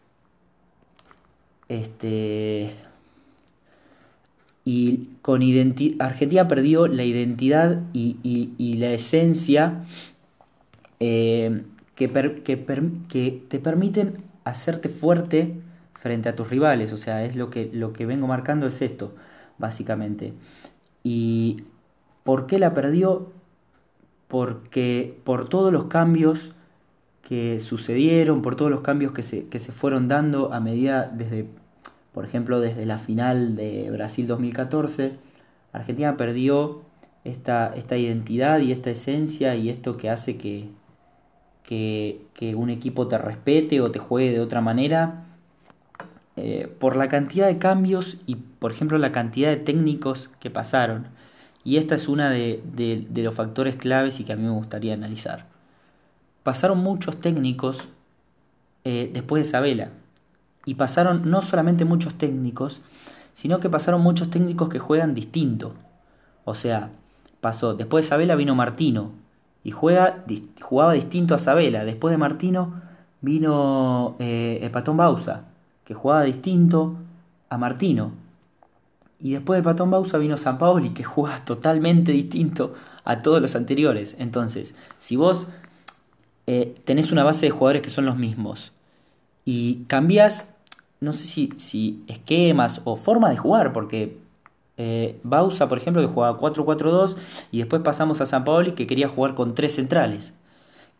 Este, 1.68 2.70
y 4.64 5.10
con 5.20 5.42
Argentina 5.98 6.48
perdió 6.48 6.86
la 6.86 7.04
identidad 7.04 7.82
y, 7.92 8.76
la 8.78 8.92
esencia 8.92 9.84
eh, 11.00 11.64
que, 11.96 12.06
te 13.48 13.58
permiten 13.58 14.24
hacerte 14.44 14.88
fuerte 14.88 15.60
frente 15.94 16.28
a 16.28 16.36
tus 16.36 16.48
rivales. 16.48 16.92
O 16.92 16.96
sea, 16.96 17.24
es 17.24 17.34
lo 17.34 17.50
que, 17.50 17.70
lo 17.72 17.92
que 17.92 18.06
vengo 18.06 18.28
marcando 18.28 18.68
es 18.68 18.82
esto, 18.82 19.14
básicamente. 19.58 20.34
¿Y 21.02 21.64
por 22.22 22.46
qué 22.46 22.58
la 22.60 22.74
perdió? 22.74 23.32
Porque 24.28 25.18
por 25.24 25.48
todos 25.48 25.72
los 25.72 25.86
cambios 25.86 26.54
que 27.22 27.58
sucedieron, 27.58 28.42
por 28.42 28.54
todos 28.56 28.70
los 28.70 28.82
cambios 28.82 29.12
que 29.12 29.22
se, 29.24 29.48
que 29.48 29.58
se 29.58 29.72
fueron 29.72 30.06
dando 30.06 30.52
a 30.52 30.60
medida 30.60 31.10
desde 31.12 31.48
por 32.16 32.24
ejemplo, 32.24 32.60
desde 32.60 32.86
la 32.86 32.96
final 32.96 33.56
de 33.56 33.90
Brasil 33.90 34.26
2014, 34.26 35.18
Argentina 35.74 36.16
perdió 36.16 36.80
esta, 37.24 37.74
esta 37.76 37.98
identidad 37.98 38.60
y 38.60 38.72
esta 38.72 38.88
esencia 38.88 39.54
y 39.54 39.68
esto 39.68 39.98
que 39.98 40.08
hace 40.08 40.38
que, 40.38 40.70
que, 41.66 42.54
un 42.56 42.70
equipo 42.70 43.08
te 43.08 43.18
respete 43.18 43.80
o 43.80 43.90
te 43.90 43.98
juegue 43.98 44.32
de 44.32 44.40
otra 44.40 44.60
manera. 44.60 45.24
eh, 46.36 46.68
por 46.80 46.96
la 46.96 47.08
cantidad 47.08 47.46
de 47.46 47.58
cambios 47.58 48.18
y, 48.26 48.36
por 48.36 48.70
ejemplo, 48.72 48.98
la 48.98 49.12
cantidad 49.12 49.50
de 49.50 49.56
técnicos 49.56 50.30
que 50.40 50.50
pasaron. 50.50 51.08
Y 51.64 51.78
esta 51.78 51.94
es 51.96 52.08
una 52.08 52.30
de, 52.30 52.62
los 53.14 53.34
factores 53.34 53.76
claves 53.76 54.20
y 54.20 54.24
que 54.24 54.32
a 54.32 54.36
mí 54.36 54.44
me 54.44 54.50
gustaría 54.50 54.94
analizar. 54.94 55.46
Pasaron 56.44 56.78
muchos 56.78 57.20
técnicos 57.20 57.88
eh, 58.84 59.10
después 59.12 59.44
de 59.44 59.50
Sabela. 59.50 59.90
Y 60.66 60.74
pasaron 60.74 61.30
no 61.30 61.42
solamente 61.42 61.84
muchos 61.84 62.14
técnicos, 62.14 62.80
sino 63.34 63.60
que 63.60 63.70
pasaron 63.70 64.00
muchos 64.02 64.30
técnicos 64.30 64.68
que 64.68 64.78
juegan 64.78 65.14
distinto. 65.14 65.74
O 66.44 66.54
sea, 66.54 66.90
pasó, 67.40 67.74
después 67.74 68.04
de 68.04 68.10
Sabela 68.10 68.36
vino 68.36 68.54
Martino, 68.54 69.12
y 69.66 69.72
juega, 69.72 70.24
jugaba 70.60 70.92
distinto 70.92 71.34
a 71.34 71.38
Sabela. 71.38 71.84
Después 71.84 72.12
de 72.12 72.18
Martino 72.18 72.82
vino 73.20 74.14
eh, 74.20 74.60
el 74.62 74.70
Patón 74.70 74.96
Bausa, 74.96 75.42
que 75.84 75.92
jugaba 75.92 76.22
distinto 76.22 76.94
a 77.48 77.58
Martino. 77.58 78.12
Y 79.18 79.32
después 79.32 79.56
del 79.56 79.64
Patón 79.64 79.90
Bausa 79.90 80.18
vino 80.18 80.36
San 80.36 80.58
Paoli, 80.58 80.90
que 80.90 81.02
juega 81.04 81.44
totalmente 81.44 82.12
distinto 82.12 82.74
a 83.02 83.22
todos 83.22 83.42
los 83.42 83.56
anteriores. 83.56 84.14
Entonces, 84.20 84.76
si 84.98 85.16
vos 85.16 85.48
eh, 86.46 86.76
tenés 86.84 87.10
una 87.10 87.24
base 87.24 87.46
de 87.46 87.50
jugadores 87.50 87.82
que 87.82 87.90
son 87.90 88.06
los 88.06 88.16
mismos 88.16 88.70
y 89.44 89.82
cambiás, 89.88 90.48
no 91.00 91.12
sé 91.12 91.26
si, 91.26 91.52
si 91.56 92.04
esquemas 92.06 92.82
o 92.84 92.94
forma 92.94 93.30
de 93.30 93.36
jugar, 93.36 93.72
porque 93.72 94.16
eh, 94.78 95.18
Bausa, 95.22 95.68
por 95.68 95.78
ejemplo, 95.78 96.02
que 96.02 96.12
jugaba 96.12 96.38
4-4-2 96.38 97.16
y 97.52 97.58
después 97.58 97.82
pasamos 97.82 98.20
a 98.20 98.26
San 98.26 98.44
Paoli 98.44 98.72
que 98.72 98.86
quería 98.86 99.08
jugar 99.08 99.34
con 99.34 99.54
tres 99.54 99.74
centrales. 99.74 100.34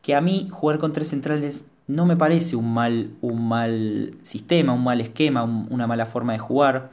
Que 0.02 0.14
a 0.14 0.21
mí 0.21 0.49
jugar 0.50 0.78
con 0.78 0.92
tres 0.92 1.09
centrales 1.09 1.64
no 1.87 2.06
me 2.06 2.16
parece 2.16 2.56
un 2.56 2.73
mal, 2.73 3.11
un 3.21 3.49
mal 3.49 4.14
sistema, 4.23 4.73
un 4.73 4.85
mal 4.85 5.00
esquema, 5.00 5.45
una 5.45 5.87
mala 5.87 6.06
forma 6.06 6.33
de 6.33 6.38
jugar. 6.38 6.90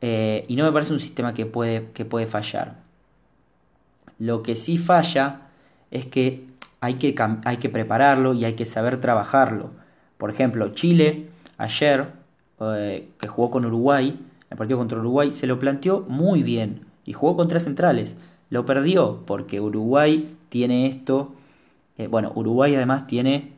Eh, 0.00 0.44
y 0.48 0.56
no 0.56 0.64
me 0.64 0.72
parece 0.72 0.92
un 0.92 1.00
sistema 1.00 1.34
que 1.34 1.46
puede, 1.46 1.90
que 1.92 2.04
puede 2.04 2.26
fallar. 2.26 2.76
Lo 4.18 4.42
que 4.42 4.56
sí 4.56 4.78
falla 4.78 5.42
es 5.90 6.06
que 6.06 6.44
hay, 6.80 6.94
que 6.94 7.14
hay 7.44 7.56
que 7.58 7.68
prepararlo 7.68 8.34
y 8.34 8.44
hay 8.44 8.54
que 8.54 8.64
saber 8.64 9.00
trabajarlo. 9.00 9.70
Por 10.18 10.30
ejemplo, 10.30 10.68
Chile 10.74 11.28
ayer, 11.58 12.06
eh, 12.60 13.08
que 13.18 13.28
jugó 13.28 13.50
con 13.50 13.66
Uruguay, 13.66 14.18
el 14.50 14.56
partido 14.56 14.78
contra 14.78 14.98
Uruguay, 14.98 15.32
se 15.32 15.46
lo 15.46 15.58
planteó 15.58 16.04
muy 16.08 16.42
bien 16.42 16.86
y 17.04 17.12
jugó 17.12 17.36
con 17.36 17.48
tres 17.48 17.64
centrales. 17.64 18.16
Lo 18.50 18.64
perdió 18.64 19.22
porque 19.26 19.60
Uruguay 19.60 20.36
tiene 20.48 20.86
esto. 20.86 21.32
Eh, 21.98 22.06
bueno, 22.06 22.32
Uruguay 22.34 22.74
además 22.74 23.06
tiene 23.06 23.52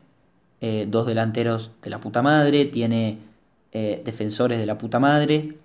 eh, 0.61 0.87
dos 0.89 1.05
delanteros 1.05 1.71
de 1.83 1.89
la 1.89 1.99
puta 1.99 2.21
madre, 2.21 2.65
tiene 2.65 3.19
eh, 3.71 4.01
defensores 4.03 4.57
de 4.57 4.65
la 4.65 4.77
puta 4.77 4.99
madre 4.99 5.55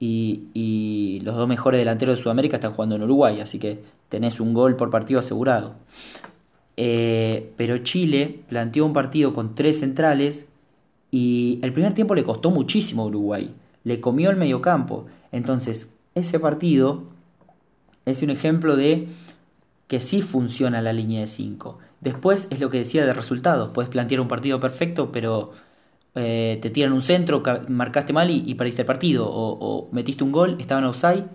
y, 0.00 0.44
y, 0.52 1.20
los 1.22 1.36
dos 1.36 1.48
mejores 1.48 1.78
delanteros 1.78 2.16
de 2.16 2.22
Sudamérica 2.22 2.56
están 2.56 2.72
jugando 2.72 2.96
en 2.96 3.02
Uruguay, 3.02 3.40
así 3.40 3.58
que 3.58 3.82
tenés 4.08 4.40
un 4.40 4.52
gol 4.52 4.76
por 4.76 4.90
partido 4.90 5.20
asegurado. 5.20 5.74
pero 6.76 7.78
Chile 7.78 8.40
planteó 8.48 8.84
un 8.84 8.92
partido 8.92 9.32
con 9.32 9.54
tres 9.54 9.80
centrales 9.80 10.48
y 11.10 11.58
el 11.62 11.72
primer 11.72 11.94
tiempo 11.94 12.14
le 12.14 12.24
costó 12.24 12.50
muchísimo 12.50 13.04
a 13.04 13.06
Uruguay 13.06 13.54
le 13.86 14.00
comió 14.00 14.30
el 14.30 14.36
mediocampo. 14.36 15.06
Entonces, 15.30 15.92
ese 16.16 16.40
partido 16.40 17.04
es 18.04 18.20
un 18.20 18.30
ejemplo 18.30 18.74
de 18.74 19.06
que 19.86 20.00
sí 20.00 20.22
funciona 20.22 20.82
la 20.82 20.92
línea 20.92 21.20
de 21.20 21.28
5. 21.28 21.78
Después 22.00 22.48
es 22.50 22.58
lo 22.58 22.68
que 22.68 22.78
decía 22.78 23.06
de 23.06 23.14
resultados. 23.14 23.70
Puedes 23.72 23.88
plantear 23.88 24.20
un 24.20 24.26
partido 24.26 24.58
perfecto, 24.58 25.12
pero 25.12 25.52
eh, 26.16 26.58
te 26.60 26.70
tiran 26.70 26.92
un 26.92 27.00
centro, 27.00 27.44
marcaste 27.68 28.12
mal 28.12 28.28
y, 28.28 28.52
perdiste 28.56 28.82
el 28.82 28.86
partido. 28.86 29.28
O, 29.30 29.88
metiste 29.92 30.24
un 30.24 30.32
gol, 30.32 30.56
estaban 30.58 30.82
offside 30.82 31.26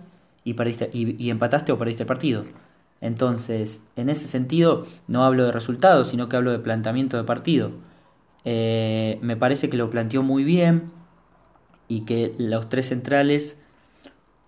y, 0.44 0.52
perdiste, 0.52 0.90
y, 0.92 1.30
empataste 1.30 1.72
o 1.72 1.78
perdiste 1.78 2.02
el 2.02 2.06
partido. 2.06 2.44
Entonces, 3.00 3.80
en 3.96 4.10
ese 4.10 4.26
sentido, 4.26 4.86
no 5.08 5.24
hablo 5.24 5.46
de 5.46 5.52
resultados, 5.52 6.08
sino 6.08 6.28
que 6.28 6.36
hablo 6.36 6.52
de 6.52 6.58
planteamiento 6.58 7.16
de 7.16 7.24
partido. 7.24 7.70
Eh, 8.44 9.18
me 9.22 9.38
parece 9.38 9.70
que 9.70 9.78
lo 9.78 9.88
planteó 9.88 10.22
muy 10.22 10.44
bien 10.44 11.01
y 11.92 12.00
que 12.06 12.34
los 12.38 12.70
tres 12.70 12.88
centrales 12.88 13.58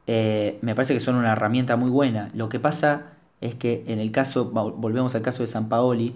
eh, 0.06 0.58
me 0.62 0.74
parece 0.74 0.94
que 0.94 1.00
son 1.00 1.16
una 1.16 1.32
herramienta 1.32 1.76
muy 1.76 1.90
buena. 1.90 2.30
Lo 2.32 2.48
que 2.48 2.58
pasa 2.58 3.12
es 3.42 3.54
que 3.54 3.84
en 3.86 3.98
el 3.98 4.12
caso, 4.12 4.46
volvemos 4.46 5.14
al 5.14 5.20
caso 5.20 5.42
de 5.42 5.48
San 5.48 5.68
Paoli, 5.68 6.14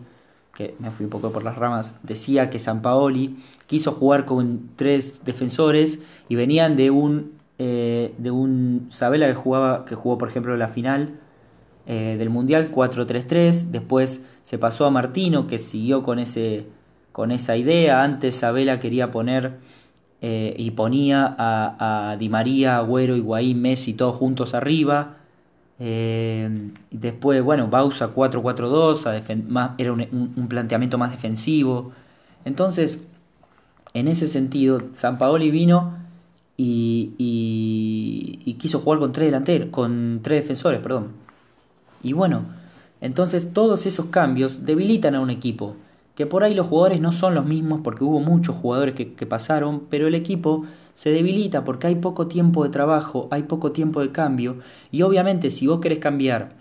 que 0.55 0.75
me 0.79 0.91
fui 0.91 1.05
un 1.05 1.11
poco 1.11 1.31
por 1.31 1.45
las 1.45 1.57
ramas, 1.57 2.01
decía 2.03 2.49
que 2.49 2.59
San 2.59 2.81
Paoli 2.81 3.37
quiso 3.67 3.93
jugar 3.93 4.25
con 4.25 4.71
tres 4.77 5.23
defensores 5.27 5.99
y 6.31 6.35
venían 6.35 6.77
de 6.77 6.91
un 6.91 7.33
eh, 7.59 8.15
de 8.17 8.31
un 8.31 8.87
Sabela 8.91 9.27
que 9.27 9.35
jugaba 9.35 9.85
que 9.85 9.97
jugó 9.97 10.17
por 10.17 10.29
ejemplo 10.29 10.57
la 10.57 10.69
final 10.69 11.19
eh, 11.87 12.15
del 12.17 12.31
mundial 12.31 12.71
4-3-3 12.71 13.71
después 13.71 14.21
se 14.45 14.59
pasó 14.59 14.87
a 14.87 14.91
Martino 14.91 15.49
que 15.49 15.59
siguió 15.59 16.05
con 16.05 16.21
ese 16.21 16.67
con 17.13 17.33
esa 17.33 17.57
idea. 17.57 18.03
Antes 18.03 18.37
Sabela 18.37 18.79
quería 18.79 19.11
poner 19.11 19.59
eh, 20.21 20.55
y 20.59 20.73
ponía 20.73 21.37
a, 21.39 22.17
Di 22.19 22.29
María, 22.29 22.79
Agüero, 22.79 23.17
Higuaín, 23.17 23.63
Messi 23.63 23.95
todos 23.95 24.17
juntos 24.17 24.55
arriba. 24.55 25.17
Eh, 25.79 26.73
después, 26.91 27.43
bueno, 27.43 27.69
Bausa 27.69 28.13
4-4-2, 28.15 29.75
era 29.79 29.93
un, 29.93 30.49
planteamiento 30.49 30.99
más 30.99 31.13
defensivo. 31.13 31.93
Entonces, 32.45 33.05
en 33.95 34.09
ese 34.09 34.27
sentido, 34.27 34.83
San 34.93 35.19
Paoli 35.19 35.51
vino 35.51 35.97
y, 36.57 37.15
y, 37.19 38.55
quiso 38.55 38.81
jugar 38.81 38.99
con 38.99 39.13
tres 39.13 39.29
delanteros, 39.29 39.69
con 39.71 40.21
tres 40.23 40.43
defensores, 40.43 40.81
perdón. 40.81 41.13
Y 42.03 42.13
bueno, 42.13 42.47
entonces 43.01 43.53
todos 43.53 43.87
esos 43.87 44.07
cambios 44.07 44.67
debilitan 44.67 45.15
a 45.15 45.21
un 45.21 45.31
equipo 45.31 45.77
que 46.19 46.27
por 46.27 46.43
ahí 46.43 46.53
los 46.53 46.67
jugadores 46.67 47.01
no 47.01 47.13
son 47.13 47.37
los 47.37 47.47
mismos 47.47 47.83
porque 47.85 48.03
hubo 48.03 48.19
muchos 48.19 48.57
jugadores 48.57 48.97
que, 48.97 49.27
pasaron, 49.27 49.85
pero 49.89 50.09
el 50.09 50.17
equipo 50.17 50.65
se 50.97 51.11
debilita 51.11 51.63
porque 51.63 51.87
hay 51.87 51.95
poco 51.95 52.27
tiempo 52.27 52.65
de 52.65 52.71
trabajo, 52.71 53.29
hay 53.31 53.45
poco 53.45 53.71
tiempo 53.71 54.01
de 54.01 54.11
cambio 54.11 54.59
y 54.91 55.03
obviamente 55.03 55.53
si 55.53 55.69
vos 55.69 55.79
querés 55.79 56.01
cambiar 56.01 56.57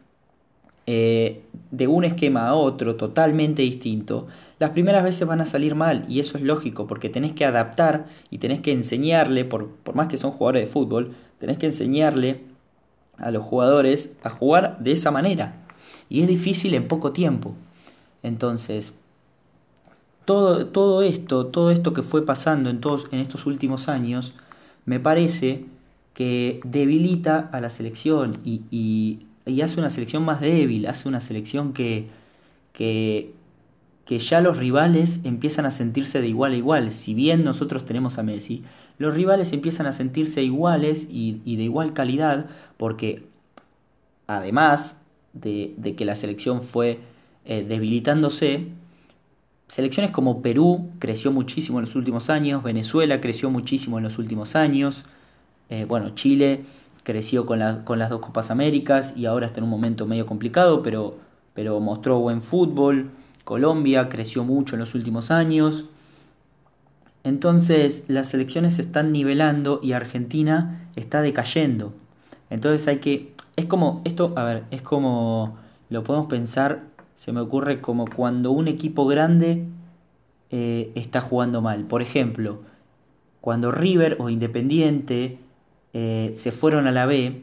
eh, 0.85 1.41
de 1.71 1.87
un 1.87 2.03
esquema 2.03 2.47
a 2.47 2.53
otro 2.53 2.97
totalmente 2.97 3.63
distinto, 3.63 4.27
las 4.59 4.69
primeras 4.69 5.03
veces 5.03 5.27
van 5.27 5.41
a 5.41 5.47
salir 5.47 5.73
mal 5.73 6.05
y 6.07 6.19
eso 6.19 6.37
es 6.37 6.43
lógico 6.43 6.85
porque 6.85 7.09
tenés 7.09 7.33
que 7.33 7.43
adaptar 7.43 8.05
y 8.29 8.37
tenés 8.37 8.59
que 8.59 8.73
enseñarle, 8.73 9.43
por, 9.43 9.69
por 9.69 9.95
más 9.95 10.07
que 10.07 10.19
son 10.19 10.33
jugadores 10.33 10.67
de 10.67 10.71
fútbol, 10.71 11.15
tenés 11.39 11.57
que 11.57 11.65
enseñarle 11.65 12.43
a 13.17 13.31
los 13.31 13.43
jugadores 13.43 14.11
a 14.21 14.29
jugar 14.29 14.77
de 14.77 14.91
esa 14.91 15.09
manera 15.09 15.65
y 16.09 16.21
es 16.21 16.27
difícil 16.27 16.75
en 16.75 16.87
poco 16.87 17.11
tiempo. 17.11 17.55
Entonces, 18.21 18.99
todo, 20.27 21.01
esto, 21.03 21.47
todo 21.47 21.71
esto 21.71 21.93
que 21.93 22.01
fue 22.01 22.25
pasando 22.25 22.69
en, 22.69 22.81
todos, 22.81 23.05
en 23.11 23.19
estos 23.19 23.45
últimos 23.45 23.87
años, 23.87 24.33
me 24.85 24.99
parece 24.99 25.65
que 26.13 26.59
debilita 26.65 27.49
a 27.53 27.61
la 27.61 27.69
selección 27.69 28.39
y, 28.43 28.63
y, 28.69 29.61
hace 29.61 29.79
una 29.79 29.89
selección 29.89 30.25
más 30.25 30.41
débil, 30.41 30.87
hace 30.87 31.07
una 31.07 31.21
selección 31.21 31.71
que, 31.71 32.09
que, 32.73 33.33
que 34.05 34.19
ya 34.19 34.41
los 34.41 34.57
rivales 34.57 35.21
empiezan 35.23 35.65
a 35.65 35.71
sentirse 35.71 36.19
de 36.19 36.27
igual 36.27 36.51
a 36.51 36.57
igual. 36.57 36.91
Si 36.91 37.13
bien 37.13 37.45
nosotros 37.45 37.85
tenemos 37.85 38.17
a 38.17 38.23
Messi, 38.23 38.63
los 38.97 39.13
rivales 39.15 39.53
empiezan 39.53 39.85
a 39.85 39.93
sentirse 39.93 40.43
iguales 40.43 41.07
y, 41.09 41.55
de 41.55 41.63
igual 41.63 41.93
calidad 41.93 42.47
porque 42.75 43.23
además 44.27 44.99
de, 45.31 45.73
de 45.77 45.95
que 45.95 46.03
la 46.03 46.15
selección 46.15 46.61
fue 46.61 46.99
eh, 47.45 47.65
debilitándose, 47.65 48.67
Selecciones 49.67 50.11
como 50.11 50.41
Perú 50.41 50.89
creció 50.99 51.31
muchísimo 51.31 51.79
en 51.79 51.85
los 51.85 51.95
últimos 51.95 52.29
años, 52.29 52.63
Venezuela 52.63 53.19
creció 53.19 53.49
muchísimo 53.49 53.97
en 53.97 54.05
los 54.05 54.17
últimos 54.17 54.55
años, 54.55 55.03
eh, 55.69 55.85
bueno, 55.87 56.11
Chile 56.15 56.63
creció 57.03 57.45
con, 57.45 57.83
con, 57.83 57.99
las 57.99 58.09
dos 58.09 58.21
Copas 58.21 58.49
Américas 58.49 59.13
y 59.15 59.25
ahora 59.25 59.45
está 59.45 59.59
en 59.59 59.65
un 59.65 59.69
momento 59.69 60.05
medio 60.05 60.25
complicado, 60.25 60.81
pero, 60.83 61.17
pero 61.53 61.79
mostró 61.79 62.19
buen 62.19 62.41
fútbol, 62.41 63.09
Colombia 63.43 64.07
creció 64.07 64.43
mucho 64.43 64.75
en 64.75 64.79
los 64.79 64.95
últimos 64.95 65.31
años, 65.31 65.85
entonces 67.27 68.05
las 68.07 68.29
selecciones 68.29 68.75
se 68.75 68.83
están 68.83 69.11
nivelando 69.11 69.81
y 69.83 69.91
Argentina 69.91 70.87
está 70.95 71.21
decayendo. 71.21 71.93
Entonces 72.49 72.87
hay 72.87 72.99
que... 72.99 73.33
Es 73.57 73.65
como... 73.65 74.01
Esto, 74.05 74.33
a 74.37 74.45
ver, 74.45 74.63
es 74.71 74.81
como... 74.81 75.57
Lo 75.89 76.05
podemos 76.05 76.27
pensar 76.27 76.83
se 77.17 77.33
me 77.33 77.41
ocurre 77.41 77.81
como 77.81 78.05
cuando 78.05 78.51
un 78.51 78.67
equipo 78.67 79.07
grande 79.07 79.65
eh, 80.51 80.91
está 80.93 81.19
jugando 81.19 81.61
mal. 81.61 81.85
Por 81.85 82.03
ejemplo, 82.03 82.59
cuando 83.41 83.71
River 83.71 84.17
o 84.19 84.29
Independiente 84.29 85.39
eh, 85.93 86.31
se 86.35 86.51
fueron 86.51 86.85
a 86.85 86.91
la 86.91 87.07
B, 87.07 87.41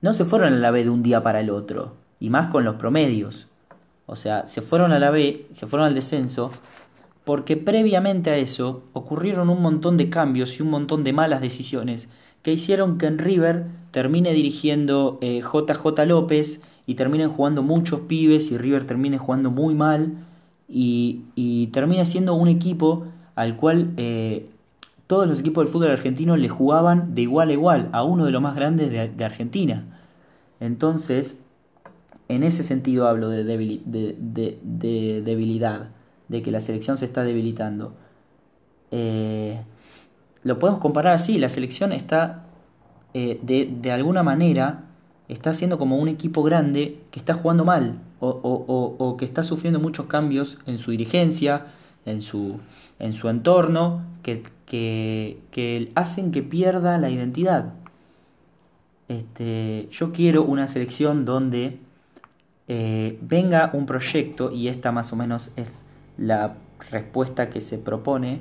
no 0.00 0.14
se 0.14 0.24
fueron 0.24 0.54
a 0.54 0.56
la 0.56 0.70
B 0.70 0.84
de 0.84 0.90
un 0.90 1.02
día 1.02 1.22
para 1.22 1.40
el 1.40 1.50
otro, 1.50 1.96
y 2.18 2.30
más 2.30 2.50
con 2.50 2.64
los 2.64 2.76
promedios. 2.76 3.46
O 4.06 4.16
sea, 4.16 4.48
se 4.48 4.62
fueron 4.62 4.92
a 4.92 4.98
la 4.98 5.10
B, 5.10 5.46
se 5.52 5.66
fueron 5.66 5.86
al 5.86 5.94
descenso, 5.94 6.50
porque 7.24 7.58
previamente 7.58 8.30
a 8.30 8.38
eso 8.38 8.84
ocurrieron 8.94 9.50
un 9.50 9.60
montón 9.60 9.98
de 9.98 10.08
cambios 10.08 10.58
y 10.58 10.62
un 10.62 10.70
montón 10.70 11.04
de 11.04 11.12
malas 11.12 11.42
decisiones 11.42 12.08
que 12.42 12.54
hicieron 12.54 12.96
que 12.96 13.06
en 13.06 13.18
River 13.18 13.66
termine 13.90 14.32
dirigiendo 14.32 15.18
JJ 15.20 16.02
eh, 16.02 16.06
López 16.06 16.62
y 16.88 16.94
terminen 16.94 17.28
jugando 17.28 17.62
muchos 17.62 18.00
pibes 18.00 18.50
y 18.50 18.56
River 18.56 18.86
termine 18.86 19.18
jugando 19.18 19.50
muy 19.50 19.74
mal 19.74 20.14
y, 20.66 21.66
termina 21.70 22.06
siendo 22.06 22.32
un 22.32 22.48
equipo 22.48 23.04
al 23.34 23.56
cual 23.56 23.92
eh, 23.98 24.48
todos 25.06 25.28
los 25.28 25.40
equipos 25.40 25.64
del 25.64 25.70
fútbol 25.70 25.90
argentino 25.90 26.38
le 26.38 26.48
jugaban 26.48 27.14
de 27.14 27.20
igual 27.20 27.50
a 27.50 27.52
igual 27.52 27.88
a 27.92 28.04
uno 28.04 28.24
de 28.24 28.32
los 28.32 28.40
más 28.40 28.56
grandes 28.56 28.90
de, 28.90 29.24
Argentina. 29.24 29.84
Entonces, 30.60 31.36
en 32.28 32.42
ese 32.42 32.62
sentido 32.62 33.06
hablo 33.06 33.28
de, 33.28 33.44
de, 33.44 35.22
debilidad, 35.22 35.90
de 36.28 36.42
que 36.42 36.50
la 36.50 36.62
selección 36.62 36.96
se 36.96 37.04
está 37.04 37.22
debilitando. 37.22 37.92
Eh, 38.92 39.60
lo 40.42 40.58
podemos 40.58 40.80
comparar 40.80 41.14
así, 41.14 41.38
la 41.38 41.50
selección 41.50 41.92
está 41.92 42.46
eh, 43.12 43.38
de, 43.42 43.92
alguna 43.92 44.22
manera, 44.22 44.84
está 45.28 45.54
siendo 45.54 45.78
como 45.78 45.98
un 45.98 46.08
equipo 46.08 46.42
grande 46.42 47.00
que 47.10 47.18
está 47.18 47.34
jugando 47.34 47.64
mal 47.64 48.00
o, 48.20 48.28
o 48.30 49.16
que 49.16 49.24
está 49.24 49.44
sufriendo 49.44 49.78
muchos 49.78 50.06
cambios 50.06 50.58
en 50.66 50.78
su 50.78 50.90
dirigencia, 50.90 51.66
en 52.04 52.22
su, 52.22 52.58
en 52.98 53.12
su 53.12 53.28
entorno, 53.28 54.02
que, 54.22 54.42
que, 54.66 55.92
hacen 55.94 56.32
que 56.32 56.42
pierda 56.42 56.98
la 56.98 57.10
identidad. 57.10 57.72
Este, 59.08 59.88
yo 59.90 60.12
quiero 60.12 60.44
una 60.44 60.68
selección 60.68 61.24
donde 61.24 61.78
eh, 62.66 63.18
venga 63.22 63.70
un 63.72 63.86
proyecto, 63.86 64.52
y 64.52 64.68
esta 64.68 64.92
más 64.92 65.12
o 65.12 65.16
menos 65.16 65.50
es 65.56 65.84
la 66.16 66.56
respuesta 66.90 67.48
que 67.48 67.60
se 67.60 67.78
propone. 67.78 68.40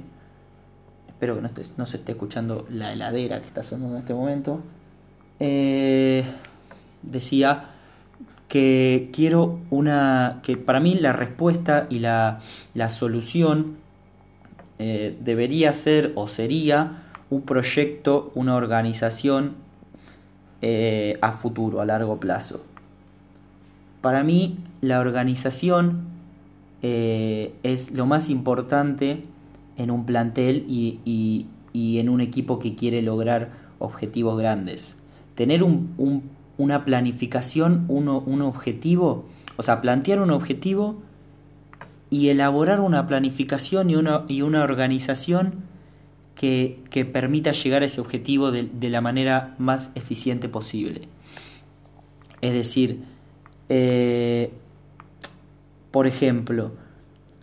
Espero 1.08 1.36
que 1.36 1.42
no, 1.42 1.50
no 1.78 1.86
se 1.86 1.98
esté 1.98 2.12
escuchando 2.12 2.68
la 2.70 2.94
heladera 2.94 3.40
que 3.40 3.48
está 3.48 3.64
sonando 3.64 3.96
en 3.96 4.00
este 4.00 4.14
momento. 4.14 4.62
Eh, 5.40 6.26
decía 7.02 7.72
que 8.48 9.10
quiero 9.14 9.60
una. 9.70 10.40
que 10.44 10.58
para 10.58 10.80
mí 10.80 10.96
la 10.96 11.14
respuesta 11.14 11.88
y 11.90 12.00
la, 12.00 12.40
la 12.74 12.90
solución 12.90 13.78
eh, 14.80 15.18
debería 15.20 15.74
ser 15.74 16.12
o 16.16 16.28
sería 16.28 17.04
un 17.30 17.42
proyecto, 17.42 18.32
una 18.36 18.56
organización 18.56 19.56
eh, 20.62 21.18
a 21.22 21.34
futuro, 21.34 21.82
a 21.82 21.86
largo 21.86 22.20
plazo. 22.20 22.64
Para 24.02 24.24
mí 24.24 24.58
la 24.82 25.00
organización 25.00 26.02
eh, 26.84 27.54
es 27.64 27.92
lo 27.92 28.06
más 28.06 28.30
importante 28.30 29.24
en 29.78 29.92
un 29.92 30.06
plantel 30.06 30.66
y, 30.68 31.48
en 31.74 32.10
un 32.10 32.22
equipo 32.22 32.58
que 32.58 32.76
quiere 32.76 33.02
lograr 33.02 33.52
objetivos 33.80 34.38
grandes. 34.40 34.98
Tener 35.36 35.62
una 36.58 36.86
planificación, 36.86 37.86
un 37.88 38.42
objetivo, 38.42 39.26
o 39.58 39.64
sea, 39.64 39.82
plantear 39.82 40.22
un 40.22 40.32
objetivo 40.32 40.98
y 42.10 42.30
elaborar 42.30 42.80
una 42.80 43.08
planificación 43.08 43.90
y 43.90 43.96
una, 43.96 44.26
y 44.28 44.42
una 44.42 44.64
organización 44.64 45.66
que, 46.36 47.10
permita 47.12 47.52
llegar 47.52 47.84
a 47.84 47.86
ese 47.86 48.00
objetivo 48.00 48.52
de, 48.52 48.90
la 48.90 49.02
manera 49.02 49.56
más 49.58 49.92
eficiente 49.96 50.50
posible. 50.50 51.02
Es 52.42 52.54
decir, 52.54 53.04
eh, 53.70 54.52
por 55.92 56.08
ejemplo, 56.08 56.74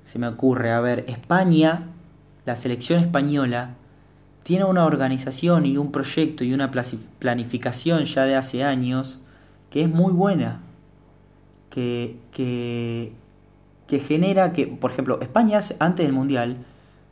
se 0.05 0.19
me 0.19 0.29
ocurre, 0.29 0.73
a 0.73 0.81
ver, 0.81 1.05
España, 1.09 1.89
la 2.47 2.57
selección 2.57 3.01
española, 3.01 3.75
tiene 4.45 4.65
una 4.65 4.85
organización 4.85 5.67
y 5.67 5.77
un 5.79 5.91
proyecto 5.91 6.45
y 6.45 6.53
una 6.53 6.71
planificación 6.71 8.05
ya 8.05 8.25
de 8.25 8.37
hace 8.37 8.63
años 8.63 9.19
que 9.71 9.83
es 9.83 9.89
muy 9.89 10.13
buena, 10.13 10.61
que, 11.71 12.17
que, 12.31 13.13
que 13.89 13.99
genera 13.99 14.53
que, 14.53 14.69
por 14.69 14.93
ejemplo, 14.93 15.21
España 15.21 15.59
antes 15.81 16.07
del 16.07 16.13
Mundial, 16.13 16.59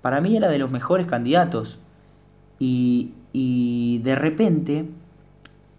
para 0.03 0.21
mí 0.21 0.37
era 0.37 0.49
de 0.49 0.59
los 0.59 0.71
mejores 0.71 1.07
candidatos. 1.07 1.79
Y, 2.61 3.15
y 3.33 3.99
de 4.05 4.15
repente, 4.15 4.85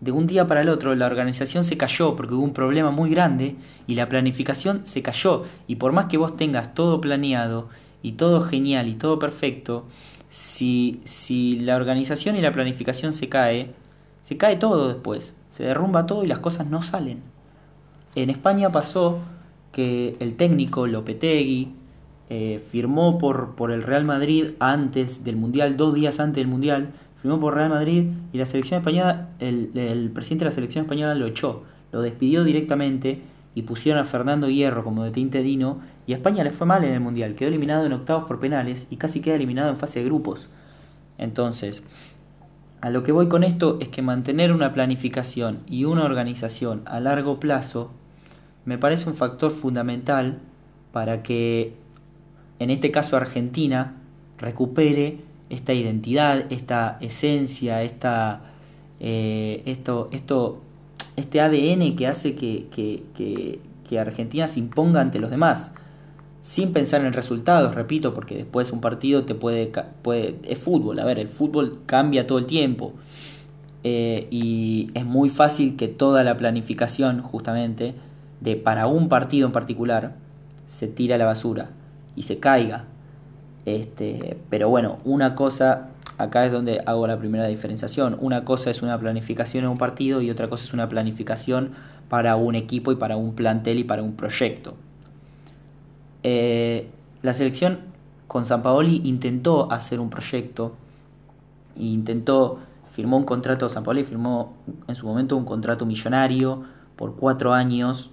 de 0.01 0.11
un 0.11 0.27
día 0.27 0.47
para 0.47 0.61
el 0.61 0.69
otro, 0.69 0.95
la 0.95 1.05
organización 1.05 1.63
se 1.63 1.77
cayó 1.77 2.15
porque 2.15 2.33
hubo 2.33 2.43
un 2.43 2.53
problema 2.53 2.91
muy 2.91 3.09
grande 3.11 3.55
y 3.87 3.95
la 3.95 4.09
planificación 4.09 4.81
se 4.85 5.03
cayó. 5.03 5.45
Y 5.67 5.75
por 5.75 5.93
más 5.93 6.07
que 6.07 6.17
vos 6.17 6.35
tengas 6.35 6.73
todo 6.73 6.99
planeado 6.99 7.69
y 8.01 8.13
todo 8.13 8.41
genial 8.41 8.89
y 8.89 8.95
todo 8.95 9.19
perfecto, 9.19 9.85
si, 10.33 10.99
si 11.03 11.59
la 11.59 11.75
organización 11.75 12.35
y 12.35 12.41
la 12.41 12.51
planificación 12.51 13.13
se 13.13 13.29
cae, 13.29 13.69
se 14.23 14.35
cae 14.35 14.55
todo 14.55 14.87
después, 14.87 15.35
se 15.49 15.63
derrumba 15.63 16.07
todo 16.07 16.23
y 16.23 16.27
las 16.27 16.39
cosas 16.39 16.65
no 16.65 16.81
salen. 16.81 17.21
En 18.15 18.31
España 18.31 18.71
pasó 18.71 19.19
que 19.71 20.15
el 20.19 20.35
técnico 20.35 20.87
Lopetegui 20.87 21.73
eh, 22.31 22.65
firmó 22.71 23.19
por, 23.19 23.53
por 23.53 23.69
el 23.69 23.83
Real 23.83 24.05
Madrid 24.05 24.53
antes 24.57 25.23
del 25.23 25.35
Mundial, 25.35 25.77
dos 25.77 25.93
días 25.93 26.19
antes 26.19 26.37
del 26.37 26.47
Mundial, 26.47 26.93
firmó 27.21 27.39
por 27.39 27.53
Real 27.53 27.69
Madrid 27.69 28.07
y 28.31 28.37
la 28.39 28.47
selección 28.47 28.79
española, 28.79 29.29
el, 29.37 30.09
presidente 30.15 30.45
de 30.45 30.49
la 30.49 30.55
selección 30.55 30.85
española 30.85 31.13
lo 31.13 31.27
echó, 31.27 31.61
lo 31.91 32.01
despidió 32.01 32.43
directamente 32.43 33.21
y 33.55 33.63
pusieron 33.63 34.01
a 34.01 34.05
Fernando 34.05 34.49
Hierro 34.49 34.83
como 34.83 35.03
de 35.03 35.11
tinte 35.11 35.41
Dino 35.41 35.81
y 36.07 36.13
a 36.13 36.17
España 36.17 36.43
le 36.43 36.51
fue 36.51 36.67
mal 36.67 36.83
en 36.83 36.93
el 36.93 36.99
Mundial, 36.99 37.35
quedó 37.35 37.49
eliminado 37.49 37.85
en 37.85 37.93
octavos 37.93 38.25
por 38.25 38.39
penales 38.39 38.87
y 38.89 38.97
casi 38.97 39.21
queda 39.21 39.35
eliminado 39.35 39.69
en 39.69 39.77
fase 39.77 39.99
de 39.99 40.05
grupos. 40.05 40.49
Entonces, 41.17 41.83
a 42.81 42.89
lo 42.89 43.03
que 43.03 43.11
voy 43.11 43.29
con 43.29 43.43
esto 43.43 43.77
es 43.79 43.87
que 43.87 44.01
mantener 44.01 44.51
una 44.51 44.73
planificación 44.73 45.59
y 45.67 45.85
una 45.85 46.03
organización 46.03 46.81
a 46.85 46.99
largo 46.99 47.39
plazo 47.39 47.91
me 48.65 48.77
parece 48.77 49.09
un 49.09 49.15
factor 49.15 49.51
fundamental 49.51 50.39
para 50.91 51.23
que, 51.23 51.75
en 52.59 52.69
este 52.69 52.91
caso 52.91 53.17
Argentina, 53.17 53.95
recupere 54.37 55.19
esta 55.49 55.73
identidad, 55.73 56.51
esta 56.51 56.97
esencia, 57.01 57.83
esta, 57.83 58.41
eh, 58.99 59.63
esto, 59.65 60.09
esto, 60.11 60.62
este 61.15 61.41
ADN 61.41 61.95
que 61.95 62.07
hace 62.07 62.35
que, 62.35 62.67
que, 62.71 63.03
que, 63.15 63.99
Argentina 63.99 64.47
se 64.47 64.59
imponga 64.59 65.01
ante 65.01 65.19
los 65.19 65.29
demás, 65.29 65.71
sin 66.41 66.73
pensar 66.73 67.05
en 67.05 67.13
resultados, 67.13 67.75
repito, 67.75 68.15
porque 68.15 68.35
después 68.35 68.71
un 68.71 68.81
partido 68.81 69.23
te 69.23 69.35
puede, 69.35 69.71
puede 70.01 70.39
es 70.43 70.57
fútbol, 70.57 70.99
a 70.99 71.05
ver, 71.05 71.19
el 71.19 71.29
fútbol 71.29 71.81
cambia 71.85 72.25
todo 72.25 72.39
el 72.39 72.47
tiempo. 72.47 72.93
Eh, 73.83 74.27
y 74.31 74.89
es 74.93 75.05
muy 75.05 75.29
fácil 75.29 75.75
que 75.75 75.87
toda 75.87 76.23
la 76.23 76.37
planificación 76.37 77.21
justamente 77.21 77.93
de 78.39 78.55
para 78.55 78.87
un 78.87 79.09
partido 79.09 79.45
en 79.45 79.51
particular 79.51 80.15
se 80.67 80.87
tira 80.87 81.15
a 81.15 81.17
la 81.19 81.25
basura 81.25 81.69
y 82.15 82.23
se 82.23 82.39
caiga. 82.39 82.85
Este, 83.65 84.37
pero 84.49 84.69
bueno, 84.69 84.97
una 85.05 85.35
cosa, 85.35 85.89
acá 86.17 86.45
es 86.45 86.51
donde 86.51 86.81
hago 86.85 87.07
la 87.07 87.17
primera 87.19 87.47
diferenciación. 87.47 88.17
Una 88.19 88.45
cosa 88.45 88.69
es 88.69 88.81
una 88.81 88.99
planificación 88.99 89.63
en 89.63 89.69
un 89.69 89.77
partido 89.77 90.21
y 90.21 90.29
otra 90.29 90.49
cosa 90.49 90.63
es 90.63 90.73
una 90.73 90.89
planificación 90.89 91.71
para 92.09 92.35
un 92.35 92.55
equipo 92.55 92.91
y 92.91 92.95
para 92.95 93.15
un 93.15 93.33
plantel 93.33 93.79
y 93.79 93.83
para 93.83 94.03
un 94.03 94.15
proyecto. 94.15 94.75
Eh, 96.23 96.89
la 97.21 97.33
selección 97.33 97.79
con 98.27 98.45
San 98.45 98.61
Paoli 98.61 99.01
intentó 99.03 99.71
hacer 99.71 99.99
un 99.99 100.09
proyecto, 100.09 100.75
intentó, 101.75 102.59
firmó 102.91 103.17
un 103.17 103.25
contrato, 103.25 103.69
San 103.69 103.83
Paoli 103.83 104.03
firmó 104.03 104.53
en 104.87 104.95
su 104.95 105.05
momento 105.05 105.35
un 105.35 105.45
contrato 105.45 105.85
millonario 105.85 106.63
por 106.95 107.15
cuatro 107.15 107.53
años 107.53 108.11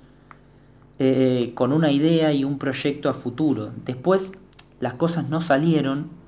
eh, 0.98 1.52
con 1.54 1.72
una 1.72 1.90
idea 1.92 2.32
y 2.32 2.44
un 2.44 2.58
proyecto 2.58 3.08
a 3.08 3.14
futuro. 3.14 3.70
Después 3.84 4.32
las 4.80 4.94
cosas 4.94 5.28
no 5.28 5.40
salieron 5.40 6.19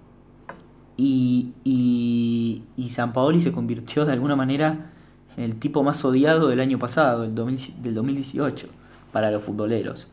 y, 0.97 1.53
y, 1.65 2.89
San 2.91 3.13
Paoli 3.13 3.41
se 3.41 3.53
convirtió 3.53 4.05
de 4.05 4.13
alguna 4.13 4.37
manera 4.37 4.91
en 5.37 5.45
el 5.45 5.59
tipo 5.59 5.83
más 5.83 6.05
odiado 6.05 6.49
del 6.49 6.61
año 6.61 6.79
pasado, 6.79 7.23
del, 7.23 7.35
2018, 7.35 8.67
para 9.13 9.31
los 9.31 9.43
futboleros. 9.43 10.07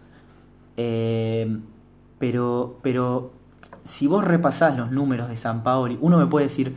Eh, 0.78 1.60
pero, 2.20 2.80
pero 2.82 3.32
si 3.84 4.08
vos 4.08 4.24
repasás 4.24 4.78
los 4.78 4.92
números 4.92 5.28
de 5.28 5.36
San 5.36 5.64
Paoli, 5.64 5.98
uno 6.00 6.18
me 6.18 6.28
puede 6.28 6.46
decir, 6.46 6.76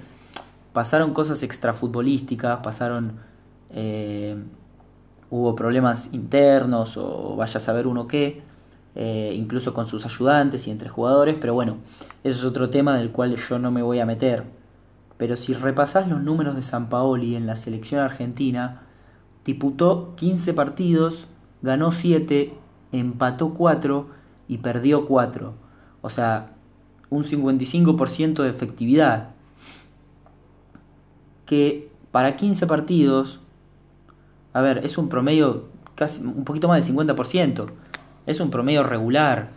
pasaron 0.73 1.15
cosas 1.15 1.43
extrafutbolísticas, 1.43 2.61
pasaron... 2.63 3.21
Eh, 3.71 4.37
hubo 5.33 5.57
problemas 5.57 6.13
internos 6.13 6.99
o 6.99 7.37
vaya 7.37 7.57
a 7.57 7.61
saber 7.61 7.87
uno 7.87 8.07
qué, 8.07 8.43
eh, 8.95 9.33
incluso 9.35 9.73
con 9.73 9.87
sus 9.87 10.05
ayudantes 10.05 10.67
y 10.67 10.71
entre 10.71 10.89
jugadores, 10.89 11.37
pero 11.41 11.55
bueno, 11.55 11.79
eso 12.25 12.39
es 12.39 12.45
otro 12.45 12.71
tema 12.71 12.97
del 12.97 13.11
cual 13.11 13.37
yo 13.37 13.59
no 13.59 13.71
me 13.71 13.83
voy 13.83 14.01
a 14.01 14.07
meter. 14.07 14.45
Pero 15.17 15.37
si 15.37 15.55
repasás 15.55 16.09
los 16.09 16.23
números 16.23 16.57
de 16.57 16.63
San 16.63 16.89
Paoli 16.89 17.37
en 17.37 17.47
la 17.47 17.57
selección 17.57 18.01
argentina, 18.01 18.83
disputó 19.45 20.15
15 20.17 20.53
partidos, 20.55 21.27
ganó 21.63 21.93
7, 21.93 22.53
empató 22.93 23.55
4 23.55 24.07
y 24.49 24.59
perdió 24.59 25.07
4. 25.07 25.55
O 26.03 26.11
sea, 26.11 26.53
un 27.09 27.25
55% 27.25 28.43
de 28.43 28.51
efectividad. 28.51 29.31
Que 31.47 31.91
para 32.11 32.37
15 32.37 32.67
partidos, 32.67 33.41
a 34.53 34.61
ver, 34.61 34.85
es 34.85 34.99
un 34.99 35.09
promedio 35.09 35.69
casi 35.95 36.23
un 36.23 36.45
poquito 36.45 36.69
más 36.69 36.85
del 36.87 36.97
50%. 36.97 37.71
Es 38.27 38.41
un 38.41 38.51
promedio 38.51 38.83
regular. 38.83 39.51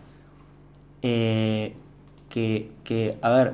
Eh, 1.02 1.76
que, 2.30 2.72
que, 2.84 3.18
a 3.22 3.30
ver, 3.30 3.54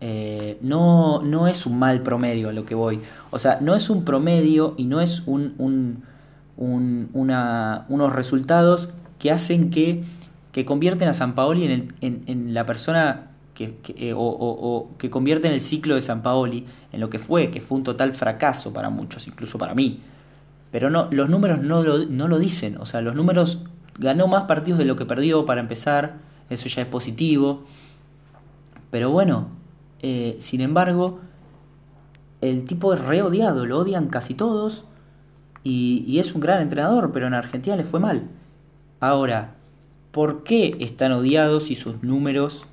eh, 0.00 0.58
no, 0.60 1.22
no 1.22 1.48
es 1.48 1.66
un 1.66 1.78
mal 1.78 2.02
promedio 2.02 2.50
a 2.50 2.52
lo 2.52 2.64
que 2.64 2.74
voy. 2.74 3.00
O 3.30 3.38
sea, 3.38 3.58
no 3.60 3.74
es 3.74 3.90
un 3.90 4.04
promedio 4.04 4.74
y 4.76 4.84
no 4.84 5.00
es 5.00 5.22
un, 5.26 5.54
un, 5.58 7.08
una, 7.12 7.86
unos 7.88 8.12
resultados 8.12 8.90
que 9.18 9.30
hacen 9.30 9.70
que, 9.70 10.04
que 10.52 10.64
convierten 10.64 11.08
a 11.08 11.12
San 11.12 11.34
Paoli 11.34 11.64
en, 11.64 11.70
el, 12.00 12.22
en, 12.26 12.54
la 12.54 12.66
persona 12.66 13.30
que, 13.54 13.76
que 13.76 14.10
eh, 14.10 14.12
o, 14.12 14.20
o, 14.20 14.96
que 14.98 15.10
convierten 15.10 15.52
el 15.52 15.60
ciclo 15.60 15.94
de 15.96 16.00
San 16.00 16.22
Paoli 16.22 16.66
en 16.92 17.00
lo 17.00 17.10
que 17.10 17.18
fue, 17.18 17.50
que 17.50 17.60
fue 17.60 17.78
un 17.78 17.84
total 17.84 18.12
fracaso 18.12 18.72
para 18.72 18.90
muchos, 18.90 19.26
incluso 19.26 19.58
para 19.58 19.74
mí. 19.74 20.00
Pero 20.70 20.90
no, 20.90 21.08
los 21.10 21.28
números 21.28 21.60
no 21.60 21.82
lo, 21.82 22.04
no 22.04 22.28
lo 22.28 22.38
dicen. 22.38 22.76
O 22.78 22.86
sea, 22.86 23.00
los 23.00 23.14
números 23.14 23.64
ganó 23.98 24.28
más 24.28 24.44
partidos 24.44 24.78
de 24.78 24.84
lo 24.84 24.96
que 24.96 25.04
perdió 25.04 25.44
para 25.44 25.60
empezar. 25.60 26.18
Eso 26.50 26.68
ya 26.68 26.82
es 26.82 26.88
positivo. 26.88 27.64
Pero 28.90 29.10
bueno, 29.10 29.48
eh, 30.00 30.36
sin 30.38 30.60
embargo, 30.60 31.20
el 32.40 32.64
tipo 32.64 32.94
es 32.94 33.00
re 33.00 33.22
odiado, 33.22 33.66
lo 33.66 33.78
odian 33.78 34.08
casi 34.08 34.34
todos. 34.34 34.84
Y, 35.64 36.18
es 36.18 36.34
un 36.34 36.40
gran 36.40 36.62
entrenador, 36.62 37.12
pero 37.12 37.26
en 37.26 37.34
Argentina 37.34 37.76
le 37.76 37.84
fue 37.84 38.00
mal. 38.00 38.28
Ahora, 39.00 39.54
¿por 40.12 40.42
qué 40.42 40.76
están 40.80 41.12
odiados 41.12 41.64
si 41.64 41.74
sus 41.74 42.02
números... 42.02 42.66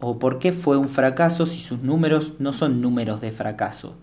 o 0.00 0.18
por 0.18 0.38
qué 0.38 0.52
fue 0.52 0.78
un 0.78 0.88
fracaso 0.88 1.44
si 1.46 1.58
sus 1.58 1.82
números 1.82 2.34
no 2.38 2.52
son 2.52 2.80
números 2.80 3.20
de 3.20 3.30
fracaso? 3.30 3.96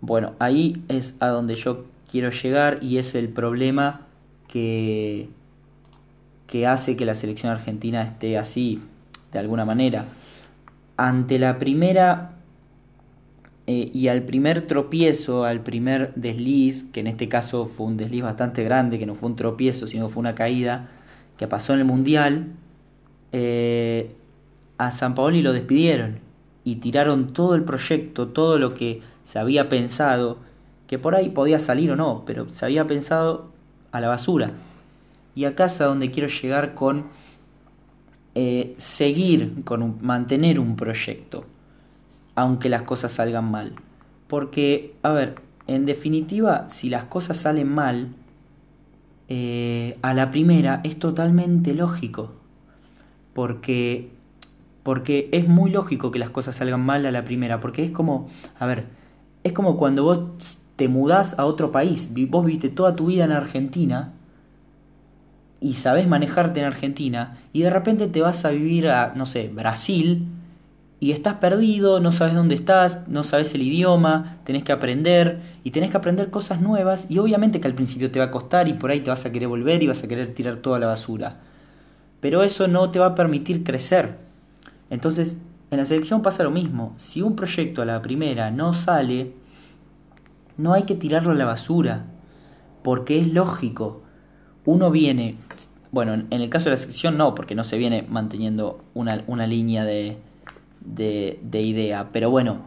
Bueno, 0.00 0.32
ahí 0.38 0.84
es 0.88 1.16
a 1.20 1.28
donde 1.28 1.54
yo 1.54 1.84
quiero 2.10 2.30
llegar 2.30 2.82
y 2.82 2.98
es 2.98 3.14
el 3.14 3.28
problema 3.28 4.05
que, 4.48 5.28
que 6.46 6.66
hace 6.66 6.96
que 6.96 7.04
la 7.04 7.14
selección 7.14 7.52
argentina 7.52 8.02
esté 8.02 8.38
así, 8.38 8.80
de 9.32 9.38
alguna 9.38 9.64
manera. 9.64 10.06
Ante 10.96 11.38
la 11.38 11.58
primera 11.58 12.36
eh, 13.66 13.90
y 13.92 14.08
al 14.08 14.22
primer 14.22 14.62
tropiezo, 14.62 15.44
al 15.44 15.60
primer 15.60 16.14
desliz, 16.14 16.84
que 16.92 17.00
en 17.00 17.08
este 17.08 17.28
caso 17.28 17.66
fue 17.66 17.86
un 17.86 17.96
desliz 17.96 18.22
bastante 18.22 18.62
grande, 18.62 18.98
que 18.98 19.06
no 19.06 19.14
fue 19.16 19.28
un 19.28 19.36
tropiezo, 19.36 19.88
sino 19.88 20.08
fue 20.08 20.20
una 20.20 20.36
caída, 20.36 20.88
que 21.36 21.48
pasó 21.48 21.74
en 21.74 21.80
el 21.80 21.84
Mundial, 21.84 22.52
eh, 23.32 24.14
a 24.78 24.90
San 24.92 25.14
Paoli 25.14 25.42
lo 25.42 25.52
despidieron 25.52 26.20
y 26.64 26.76
tiraron 26.76 27.32
todo 27.32 27.54
el 27.54 27.64
proyecto, 27.64 28.28
todo 28.28 28.58
lo 28.58 28.74
que 28.74 29.02
se 29.24 29.38
había 29.38 29.68
pensado, 29.68 30.38
que 30.86 30.98
por 30.98 31.16
ahí 31.16 31.30
podía 31.30 31.58
salir 31.58 31.90
o 31.90 31.96
no, 31.96 32.22
pero 32.24 32.52
se 32.54 32.64
había 32.64 32.86
pensado 32.86 33.50
a 33.96 34.00
la 34.00 34.08
basura. 34.08 34.52
Y 35.34 35.44
acá 35.44 35.66
es 35.66 35.80
a 35.80 35.86
donde 35.86 36.10
quiero 36.10 36.28
llegar 36.28 36.74
con 36.74 37.06
eh, 38.38 38.74
seguir 38.76 39.64
con 39.64 39.98
mantener 40.02 40.60
un 40.60 40.76
proyecto, 40.76 41.46
aunque 42.34 42.68
las 42.68 42.82
cosas 42.82 43.12
salgan 43.12 43.50
mal. 43.50 43.76
Porque, 44.26 44.94
a 45.02 45.12
ver, 45.12 45.36
en 45.66 45.86
definitiva, 45.86 46.68
si 46.68 46.90
las 46.90 47.04
cosas 47.04 47.38
salen 47.38 47.68
mal, 47.72 48.14
eh, 49.28 49.98
a 50.02 50.12
la 50.12 50.30
primera 50.30 50.82
es 50.84 50.98
totalmente 50.98 51.72
lógico. 51.72 52.32
Porque, 53.32 54.10
porque 54.82 55.30
es 55.32 55.48
muy 55.48 55.70
lógico 55.70 56.10
que 56.10 56.18
las 56.18 56.30
cosas 56.30 56.56
salgan 56.56 56.84
mal 56.84 57.06
a 57.06 57.10
la 57.10 57.24
primera. 57.24 57.60
Porque 57.60 57.84
es 57.84 57.90
como, 57.90 58.28
a 58.58 58.66
ver, 58.66 58.86
es 59.44 59.54
como 59.54 59.78
cuando 59.78 60.04
vos 60.04 60.62
te 60.76 60.88
mudás 60.88 61.38
a 61.38 61.46
otro 61.46 61.72
país. 61.72 62.10
Vos 62.28 62.44
viste 62.44 62.68
toda 62.68 62.94
tu 62.94 63.06
vida 63.06 63.24
en 63.24 63.32
Argentina 63.32 64.12
y 65.60 65.74
sabes 65.74 66.06
manejarte 66.06 66.60
en 66.60 66.66
Argentina 66.66 67.38
y 67.52 67.62
de 67.62 67.70
repente 67.70 68.06
te 68.08 68.20
vas 68.20 68.44
a 68.44 68.50
vivir 68.50 68.88
a, 68.88 69.14
no 69.16 69.26
sé, 69.26 69.48
Brasil 69.48 70.28
y 71.00 71.12
estás 71.12 71.34
perdido, 71.34 72.00
no 72.00 72.12
sabes 72.12 72.34
dónde 72.34 72.54
estás, 72.54 73.08
no 73.08 73.22
sabes 73.24 73.54
el 73.54 73.62
idioma, 73.62 74.38
tenés 74.44 74.62
que 74.62 74.72
aprender 74.72 75.40
y 75.64 75.70
tenés 75.70 75.90
que 75.90 75.96
aprender 75.96 76.30
cosas 76.30 76.60
nuevas 76.60 77.06
y 77.10 77.18
obviamente 77.18 77.60
que 77.60 77.68
al 77.68 77.74
principio 77.74 78.10
te 78.10 78.18
va 78.18 78.26
a 78.26 78.30
costar 78.30 78.68
y 78.68 78.74
por 78.74 78.90
ahí 78.90 79.00
te 79.00 79.10
vas 79.10 79.24
a 79.26 79.32
querer 79.32 79.48
volver 79.48 79.82
y 79.82 79.86
vas 79.86 80.04
a 80.04 80.08
querer 80.08 80.34
tirar 80.34 80.56
toda 80.56 80.78
la 80.78 80.86
basura. 80.86 81.40
Pero 82.20 82.42
eso 82.42 82.68
no 82.68 82.90
te 82.90 82.98
va 82.98 83.06
a 83.06 83.14
permitir 83.14 83.62
crecer. 83.62 84.16
Entonces, 84.88 85.36
en 85.70 85.78
la 85.78 85.86
selección 85.86 86.22
pasa 86.22 86.44
lo 86.44 86.50
mismo. 86.50 86.94
Si 86.98 87.20
un 87.22 87.36
proyecto 87.36 87.82
a 87.82 87.84
la 87.84 88.00
primera 88.00 88.50
no 88.50 88.72
sale, 88.72 89.32
no 90.56 90.72
hay 90.72 90.84
que 90.84 90.94
tirarlo 90.94 91.32
a 91.32 91.34
la 91.34 91.44
basura, 91.44 92.06
porque 92.82 93.20
es 93.20 93.32
lógico. 93.32 94.02
Uno 94.64 94.90
viene, 94.90 95.36
bueno, 95.90 96.14
en 96.14 96.26
el 96.30 96.48
caso 96.48 96.66
de 96.66 96.72
la 96.72 96.76
sección 96.76 97.16
no, 97.16 97.34
porque 97.34 97.54
no 97.54 97.64
se 97.64 97.78
viene 97.78 98.06
manteniendo 98.08 98.84
una, 98.94 99.22
una 99.26 99.46
línea 99.46 99.84
de, 99.84 100.18
de, 100.80 101.38
de, 101.42 101.62
idea, 101.62 102.08
pero 102.12 102.30
bueno, 102.30 102.58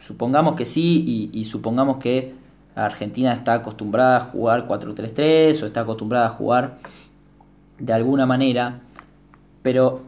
supongamos 0.00 0.54
que 0.54 0.64
sí 0.64 1.04
y, 1.06 1.38
y, 1.38 1.44
supongamos 1.44 1.98
que 1.98 2.34
Argentina 2.74 3.32
está 3.32 3.54
acostumbrada 3.54 4.16
a 4.16 4.20
jugar 4.20 4.68
4-3-3 4.68 5.62
o 5.62 5.66
está 5.66 5.80
acostumbrada 5.80 6.26
a 6.26 6.30
jugar 6.30 6.78
de 7.78 7.92
alguna 7.92 8.26
manera, 8.26 8.80
pero 9.62 10.02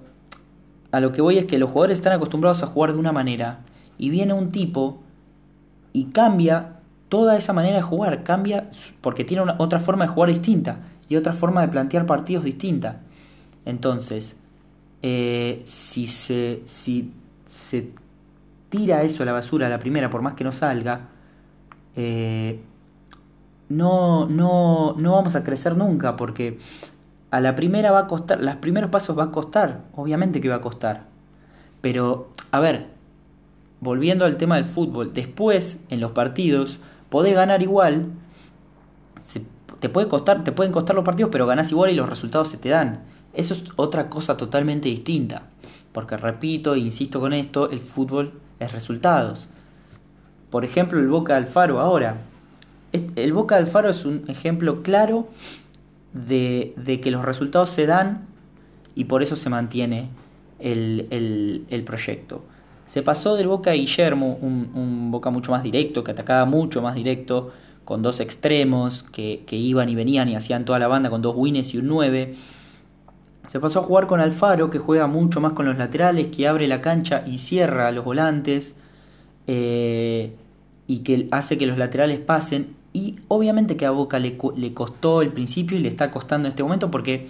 a 0.92 1.00
lo 1.00 1.12
que 1.12 1.20
voy 1.20 1.38
es 1.38 1.46
que 1.46 1.58
los 1.58 1.70
jugadores 1.70 1.98
están 1.98 2.12
acostumbrados 2.12 2.62
a 2.62 2.66
jugar 2.66 2.92
de 2.92 2.98
una 2.98 3.12
manera 3.12 3.60
y 3.98 4.10
viene 4.10 4.32
un 4.32 4.50
tipo 4.50 4.98
y 5.92 6.06
cambia 6.06 6.75
toda 7.08 7.36
esa 7.36 7.52
manera 7.52 7.76
de 7.76 7.82
jugar 7.82 8.22
cambia 8.24 8.70
porque 9.00 9.24
tiene 9.24 9.42
una, 9.42 9.56
otra 9.58 9.78
forma 9.78 10.06
de 10.06 10.12
jugar 10.12 10.30
distinta 10.30 10.78
y 11.08 11.16
otra 11.16 11.32
forma 11.32 11.60
de 11.62 11.68
plantear 11.68 12.06
partidos 12.06 12.44
distinta. 12.44 13.00
Entonces, 13.64 14.36
eh, 15.02 15.62
si, 15.64 16.06
se, 16.06 16.62
si 16.64 17.12
se 17.46 17.88
tira 18.68 19.02
eso 19.02 19.22
a 19.22 19.26
la 19.26 19.32
basura 19.32 19.66
a 19.66 19.70
la 19.70 19.78
primera, 19.78 20.10
por 20.10 20.22
más 20.22 20.34
que 20.34 20.44
no 20.44 20.52
salga, 20.52 21.08
eh, 21.94 22.60
no, 23.68 24.26
no, 24.28 24.94
no 24.96 25.12
vamos 25.12 25.36
a 25.36 25.44
crecer 25.44 25.76
nunca 25.76 26.16
porque 26.16 26.58
a 27.30 27.40
la 27.40 27.54
primera 27.56 27.90
va 27.90 28.00
a 28.00 28.06
costar, 28.06 28.40
los 28.40 28.56
primeros 28.56 28.90
pasos 28.90 29.18
va 29.18 29.24
a 29.24 29.30
costar, 29.30 29.84
obviamente 29.94 30.40
que 30.40 30.48
va 30.48 30.56
a 30.56 30.60
costar. 30.60 31.04
Pero, 31.80 32.30
a 32.50 32.60
ver, 32.60 32.88
volviendo 33.80 34.24
al 34.24 34.36
tema 34.36 34.56
del 34.56 34.64
fútbol, 34.64 35.12
después 35.12 35.80
en 35.90 36.00
los 36.00 36.12
partidos 36.12 36.80
podés 37.08 37.34
ganar 37.34 37.62
igual, 37.62 38.12
te, 39.80 39.88
puede 39.88 40.08
costar, 40.08 40.44
te 40.44 40.52
pueden 40.52 40.72
costar 40.72 40.96
los 40.96 41.04
partidos, 41.04 41.30
pero 41.30 41.46
ganás 41.46 41.70
igual 41.70 41.90
y 41.90 41.94
los 41.94 42.08
resultados 42.08 42.48
se 42.48 42.58
te 42.58 42.68
dan. 42.68 43.04
Eso 43.34 43.54
es 43.54 43.64
otra 43.76 44.08
cosa 44.08 44.36
totalmente 44.36 44.88
distinta. 44.88 45.42
Porque 45.92 46.16
repito 46.16 46.74
e 46.74 46.78
insisto 46.78 47.20
con 47.20 47.32
esto, 47.32 47.70
el 47.70 47.80
fútbol 47.80 48.32
es 48.60 48.72
resultados. 48.72 49.48
Por 50.50 50.64
ejemplo, 50.64 50.98
el 50.98 51.08
Boca 51.08 51.36
Alfaro 51.36 51.80
ahora. 51.80 52.18
El 52.92 53.32
Boca 53.32 53.56
Alfaro 53.56 53.90
es 53.90 54.04
un 54.04 54.24
ejemplo 54.28 54.82
claro 54.82 55.28
de, 56.12 56.72
de, 56.76 57.00
que 57.00 57.10
los 57.10 57.24
resultados 57.24 57.70
se 57.70 57.86
dan 57.86 58.26
y 58.94 59.04
por 59.04 59.22
eso 59.22 59.36
se 59.36 59.50
mantiene 59.50 60.08
el, 60.58 61.06
el, 61.10 61.66
el 61.68 61.84
proyecto. 61.84 62.42
Se 62.86 63.02
pasó 63.02 63.34
del 63.34 63.48
Boca 63.48 63.72
a 63.72 63.74
Guillermo, 63.74 64.38
un, 64.40 65.10
Boca 65.10 65.30
mucho 65.30 65.50
más 65.50 65.62
directo, 65.62 66.04
que 66.04 66.12
atacaba 66.12 66.44
mucho 66.44 66.80
más 66.82 66.94
directo, 66.94 67.52
con 67.84 68.02
dos 68.02 68.20
extremos 68.20 69.02
que, 69.02 69.44
iban 69.50 69.88
y 69.88 69.94
venían 69.94 70.28
y 70.28 70.36
hacían 70.36 70.64
toda 70.64 70.78
la 70.78 70.88
banda 70.88 71.10
con 71.10 71.20
dos 71.20 71.34
wins 71.36 71.74
y 71.74 71.78
un 71.78 71.88
9. 71.88 72.34
Se 73.50 73.60
pasó 73.60 73.80
a 73.80 73.82
jugar 73.82 74.06
con 74.06 74.20
Alfaro, 74.20 74.70
que 74.70 74.78
juega 74.78 75.08
mucho 75.08 75.40
más 75.40 75.52
con 75.52 75.66
los 75.66 75.76
laterales, 75.76 76.28
que 76.28 76.46
abre 76.46 76.68
la 76.68 76.80
cancha 76.80 77.24
y 77.26 77.38
cierra 77.38 77.88
a 77.88 77.92
los 77.92 78.04
volantes, 78.04 78.76
eh, 79.48 80.34
y 80.86 80.98
que 80.98 81.28
hace 81.32 81.58
que 81.58 81.66
los 81.66 81.78
laterales 81.78 82.20
pasen. 82.20 82.76
Y 82.92 83.16
obviamente 83.28 83.76
que 83.76 83.86
a 83.86 83.90
Boca 83.90 84.18
le, 84.20 84.38
le 84.56 84.74
costó 84.74 85.22
el 85.22 85.30
principio 85.32 85.76
y 85.76 85.80
le 85.80 85.88
está 85.88 86.10
costando 86.10 86.46
en 86.48 86.52
este 86.52 86.62
momento 86.62 86.90
porque 86.90 87.28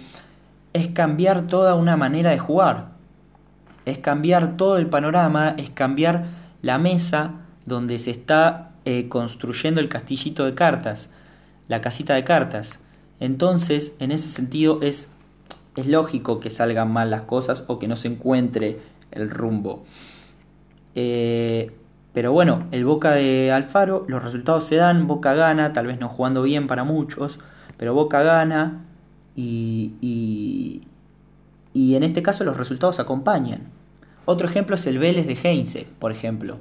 es 0.73 0.87
cambiar 0.89 1.47
toda 1.47 1.75
una 1.75 1.97
manera 1.97 2.29
de 2.29 2.37
jugar 2.37 2.96
es 3.87 3.99
cambiar 3.99 4.57
todo 4.57 4.77
el 4.77 4.87
panorama, 4.87 5.55
es 5.57 5.69
cambiar 5.69 6.25
la 6.61 6.77
mesa 6.77 7.35
donde 7.65 7.99
se 7.99 8.11
está 8.11 8.71
eh, 8.83 9.07
construyendo 9.07 9.79
el 9.79 9.87
castillito 9.87 10.45
de 10.45 10.53
cartas, 10.53 11.09
la 11.69 11.79
casita 11.79 12.15
de 12.15 12.25
cartas. 12.25 12.79
Entonces, 13.21 13.93
en 13.99 14.11
ese 14.11 14.27
sentido 14.27 14.79
es, 14.81 15.09
es 15.77 15.87
lógico 15.87 16.41
que 16.41 16.49
salgan 16.49 16.91
mal 16.91 17.09
las 17.09 17.21
cosas 17.23 17.63
o 17.67 17.79
que 17.79 17.87
no 17.87 17.95
se 17.95 18.09
encuentre 18.09 18.79
el 19.11 19.29
rumbo. 19.29 19.85
Eh, 20.93 21.71
pero 22.13 22.33
bueno, 22.33 22.67
el 22.71 22.83
Boca 22.83 23.11
de 23.11 23.53
Alfaro, 23.53 24.03
los 24.09 24.21
resultados 24.21 24.65
se 24.65 24.75
dan, 24.75 25.07
Boca 25.07 25.33
gana, 25.33 25.71
tal 25.71 25.87
vez 25.87 25.97
no 25.97 26.09
jugando 26.09 26.41
bien 26.43 26.67
para 26.67 26.83
muchos, 26.83 27.39
pero 27.77 27.93
Boca 27.93 28.21
gana 28.21 28.83
y, 29.33 29.93
y 31.73 31.95
en 31.95 32.03
este 32.03 32.23
caso 32.23 32.43
los 32.43 32.57
resultados 32.57 32.99
acompañan. 32.99 33.76
Otro 34.29 34.45
ejemplo 34.45 34.75
es 34.75 34.85
el 34.87 34.99
Vélez 34.99 35.25
de 35.25 35.37
Heinze, 35.41 35.87
por 35.99 36.11
ejemplo. 36.11 36.57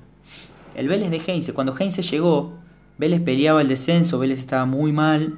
El 0.76 0.87
Vélez 0.87 1.11
de 1.11 1.16
Heinze, 1.16 1.52
cuando 1.52 1.76
Heinze 1.76 2.00
llegó, 2.00 2.52
Vélez 2.96 3.20
peleaba 3.20 3.61
el 3.61 3.66
descenso, 3.66 4.20
Vélez 4.20 4.38
estaba 4.38 4.66
muy 4.66 4.92
mal. 4.92 5.37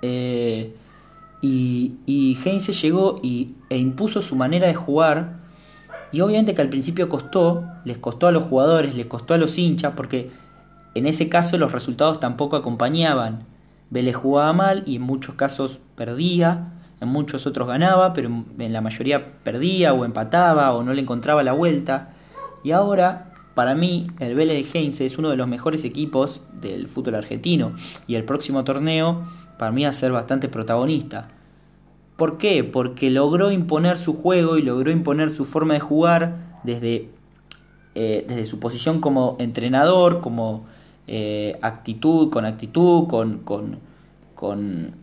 Eh, 0.00 0.74
y, 1.42 1.96
y 2.06 2.38
Heinze 2.42 2.72
llegó 2.72 3.20
y, 3.22 3.56
e 3.68 3.76
impuso 3.76 4.22
su 4.22 4.36
manera 4.36 4.68
de 4.68 4.74
jugar. 4.74 5.40
Y 6.12 6.22
obviamente 6.22 6.54
que 6.54 6.62
al 6.62 6.70
principio 6.70 7.10
costó, 7.10 7.62
les 7.84 7.98
costó 7.98 8.28
a 8.28 8.32
los 8.32 8.44
jugadores, 8.44 8.94
les 8.94 9.04
costó 9.04 9.34
a 9.34 9.38
los 9.38 9.58
hinchas, 9.58 9.92
porque 9.94 10.30
en 10.94 11.06
ese 11.06 11.28
caso 11.28 11.58
los 11.58 11.72
resultados 11.72 12.20
tampoco 12.20 12.56
acompañaban. 12.56 13.44
Vélez 13.90 14.16
jugaba 14.16 14.54
mal 14.54 14.84
y 14.86 14.96
en 14.96 15.02
muchos 15.02 15.34
casos 15.34 15.78
perdía, 15.94 16.72
en 17.00 17.08
muchos 17.08 17.46
otros 17.46 17.66
ganaba, 17.66 18.12
pero 18.12 18.44
en 18.58 18.72
la 18.72 18.80
mayoría 18.80 19.32
perdía 19.42 19.92
o 19.92 20.04
empataba 20.04 20.72
o 20.72 20.82
no 20.82 20.92
le 20.92 21.02
encontraba 21.02 21.42
la 21.42 21.52
vuelta. 21.52 22.10
Y 22.62 22.72
ahora, 22.72 23.32
para 23.54 23.74
mí, 23.74 24.08
el 24.18 24.34
Vélez 24.34 24.72
de 24.72 24.78
Heinze 24.78 25.06
es 25.06 25.18
uno 25.18 25.30
de 25.30 25.36
los 25.36 25.48
mejores 25.48 25.84
equipos 25.84 26.42
del 26.60 26.88
fútbol 26.88 27.14
argentino 27.14 27.72
y 28.06 28.14
el 28.16 28.24
próximo 28.24 28.64
torneo 28.64 29.24
para 29.58 29.72
mí 29.72 29.84
va 29.84 29.90
a 29.90 29.92
ser 29.92 30.12
bastante 30.12 30.48
protagonista. 30.48 31.28
¿Por 32.16 32.36
qué? 32.36 32.64
Porque 32.64 33.10
logró 33.10 33.50
imponer 33.50 33.96
su 33.96 34.14
juego 34.14 34.58
y 34.58 34.62
logró 34.62 34.90
imponer 34.90 35.34
su 35.34 35.46
forma 35.46 35.74
de 35.74 35.80
jugar 35.80 36.58
desde, 36.64 37.08
eh, 37.94 38.26
desde 38.28 38.44
su 38.44 38.60
posición 38.60 39.00
como 39.00 39.36
entrenador, 39.38 40.20
como 40.20 40.66
eh, 41.06 41.58
actitud, 41.62 42.30
con 42.30 42.44
actitud, 42.44 43.08
con, 43.08 43.38
con, 43.38 43.78
con, 44.34 44.94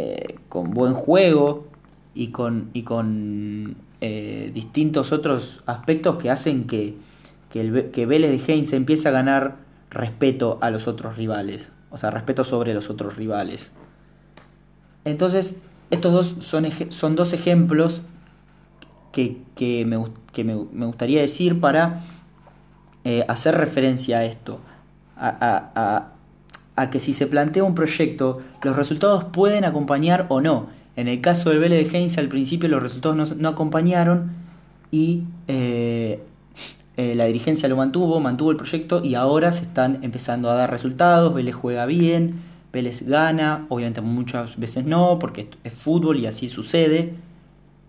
eh, 0.00 0.36
con, 0.48 0.70
buen 0.70 0.94
juego 0.94 1.66
y 2.14 2.28
con, 2.28 2.70
y 2.72 2.82
con 2.82 3.76
distintos 4.00 5.12
otros 5.12 5.62
aspectos 5.66 6.16
que 6.16 6.30
hacen 6.30 6.66
que, 6.66 6.96
que, 7.50 8.06
Vélez 8.06 8.30
de 8.30 8.52
Heinz 8.52 8.72
empiece 8.72 9.08
a 9.08 9.10
ganar 9.10 9.56
respeto 9.90 10.58
a 10.62 10.70
los 10.70 10.88
otros 10.88 11.16
rivales, 11.18 11.72
o 11.90 11.98
sea, 11.98 12.10
respeto 12.10 12.44
sobre 12.44 12.72
los 12.72 12.88
otros 12.88 13.16
rivales. 13.16 13.72
Entonces, 15.04 15.56
estos 15.90 16.12
dos 16.12 16.44
son, 16.44 16.66
son 16.90 17.16
dos 17.16 17.32
ejemplos 17.32 18.02
que, 19.12 19.42
que, 19.56 19.84
me, 19.84 20.04
que 20.32 20.44
me, 20.44 20.54
gustaría 20.54 21.20
decir 21.20 21.60
para 21.60 22.04
eh, 23.04 23.24
hacer 23.28 23.56
referencia 23.56 24.18
a 24.18 24.24
esto. 24.24 24.60
A, 25.16 26.12
a, 26.76 26.90
que 26.90 26.98
si 26.98 27.12
se 27.12 27.26
plantea 27.26 27.64
un 27.64 27.74
proyecto, 27.74 28.40
los 28.62 28.76
resultados 28.76 29.24
pueden 29.24 29.64
acompañar 29.64 30.26
o 30.28 30.40
no. 30.40 30.68
En 30.96 31.08
el 31.08 31.20
caso 31.20 31.50
del 31.50 31.60
Vélez 31.60 31.90
de 31.90 31.98
Heinz, 31.98 32.18
al 32.18 32.28
principio 32.28 32.68
los 32.68 32.82
resultados 32.82 33.16
no, 33.16 33.36
no 33.36 33.48
acompañaron 33.48 34.32
y 34.90 35.24
eh, 35.48 36.20
eh, 36.96 37.14
la 37.14 37.24
dirigencia 37.24 37.68
lo 37.68 37.76
mantuvo, 37.76 38.20
mantuvo 38.20 38.50
el 38.50 38.56
proyecto 38.56 39.02
y 39.04 39.14
ahora 39.14 39.52
se 39.52 39.62
están 39.62 40.00
empezando 40.02 40.50
a 40.50 40.54
dar 40.54 40.70
resultados. 40.70 41.32
Vélez 41.32 41.54
juega 41.54 41.86
bien, 41.86 42.42
Vélez 42.72 43.06
gana, 43.06 43.66
obviamente 43.68 44.00
muchas 44.00 44.58
veces 44.58 44.84
no, 44.84 45.18
porque 45.18 45.48
es 45.64 45.72
fútbol 45.72 46.18
y 46.18 46.26
así 46.26 46.48
sucede. 46.48 47.14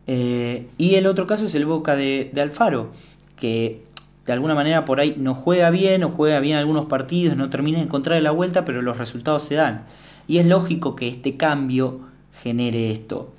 Eh, 0.08 0.68
y 0.78 0.96
el 0.96 1.08
otro 1.08 1.28
caso 1.28 1.46
es 1.46 1.56
el 1.56 1.66
Boca 1.66 1.96
de, 1.96 2.32
Alfaro, 2.38 2.92
que 3.36 3.84
de 4.32 4.36
alguna 4.36 4.56
manera 4.56 4.86
por 4.86 5.02
ahí 5.02 5.16
no 5.18 5.36
juega 5.36 5.70
bien 5.70 6.06
o 6.06 6.10
juega 6.10 6.40
bien 6.40 6.58
algunos 6.58 6.86
partidos, 6.86 7.36
no 7.36 7.50
termina 7.50 7.80
de 7.80 7.84
encontrar 7.84 8.22
la 8.22 8.32
vuelta, 8.32 8.64
pero 8.64 8.82
los 8.82 8.98
resultados 8.98 9.44
se 9.44 9.56
dan. 9.56 9.84
Y 10.26 10.38
es 10.38 10.46
lógico 10.46 10.96
que 10.96 11.10
este 11.10 11.36
cambio 11.36 12.00
genere 12.42 12.92
esto, 12.92 13.34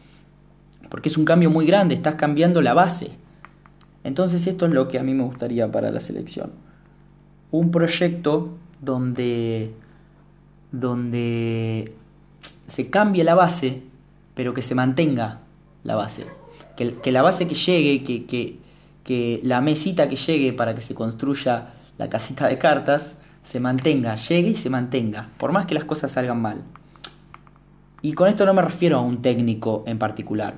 porque 0.90 1.08
es 1.08 1.16
un 1.16 1.24
cambio 1.24 1.48
muy 1.48 1.64
grande, 1.64 1.94
estás 1.94 2.16
cambiando 2.16 2.60
la 2.60 2.74
base. 2.74 3.12
Entonces 4.04 4.46
esto 4.46 4.66
es 4.66 4.72
lo 4.72 4.88
que 4.88 4.98
a 4.98 5.02
mí 5.02 5.14
me 5.14 5.22
gustaría 5.22 5.72
para 5.72 5.90
la 5.90 6.00
selección. 6.00 6.50
Un 7.50 7.70
proyecto 7.70 8.50
donde 8.82 9.72
donde 10.72 11.94
se 12.66 12.90
cambie 12.90 13.24
la 13.24 13.34
base, 13.34 13.82
pero 14.34 14.52
que 14.52 14.60
se 14.60 14.74
mantenga 14.74 15.40
la 15.84 15.94
base. 15.94 16.26
Que, 16.76 17.12
la 17.12 17.22
base 17.22 17.46
que 17.46 17.54
llegue, 17.54 18.02
que, 18.02 18.24
que, 18.26 18.58
que, 19.04 19.40
la 19.42 19.60
mesita 19.60 20.08
que 20.08 20.16
llegue 20.16 20.52
para 20.52 20.74
que 20.74 20.82
se 20.82 20.94
construya 20.94 21.74
la 21.98 22.08
casita 22.08 22.48
de 22.48 22.58
cartas, 22.58 23.16
se 23.42 23.60
mantenga, 23.60 24.16
llegue 24.16 24.50
y 24.50 24.54
se 24.54 24.70
mantenga, 24.70 25.30
por 25.38 25.52
más 25.52 25.66
que 25.66 25.74
las 25.74 25.84
cosas 25.84 26.12
salgan 26.12 26.40
mal. 26.40 26.62
Y 28.00 28.14
con 28.14 28.28
esto 28.28 28.46
no 28.46 28.54
me 28.54 28.62
refiero 28.62 28.98
a 28.98 29.00
un 29.00 29.22
técnico 29.22 29.84
en 29.86 29.98
particular. 29.98 30.54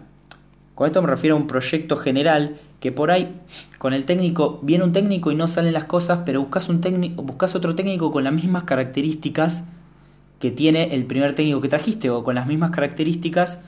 Con 0.75 0.87
esto 0.87 1.03
me 1.03 1.09
refiero 1.09 1.37
a 1.37 1.39
un 1.39 1.47
proyecto 1.47 1.97
general 1.97 2.59
que 2.81 2.91
por 2.91 3.11
ahí 3.11 3.41
con 3.79 3.95
el 3.95 4.05
técnico 4.05 4.59
viene 4.63 4.85
un 4.85 4.93
técnico 4.93 5.31
y 5.31 5.35
no 5.35 5.47
salen 5.47 5.73
las 5.73 5.85
cosas, 5.85 6.21
pero 6.27 6.41
buscas 6.41 6.69
un 6.69 6.81
técnico, 6.81 7.23
buscas 7.23 7.55
otro 7.55 7.75
técnico 7.75 8.13
con 8.13 8.25
las 8.25 8.33
mismas 8.33 8.65
características 8.65 9.65
que 10.39 10.51
tiene 10.51 10.95
el 10.95 11.07
primer 11.07 11.35
técnico 11.35 11.61
que 11.61 11.69
trajiste 11.69 12.11
o 12.11 12.25
con 12.25 12.35
las 12.35 12.47
mismas 12.47 12.71
características 12.71 13.61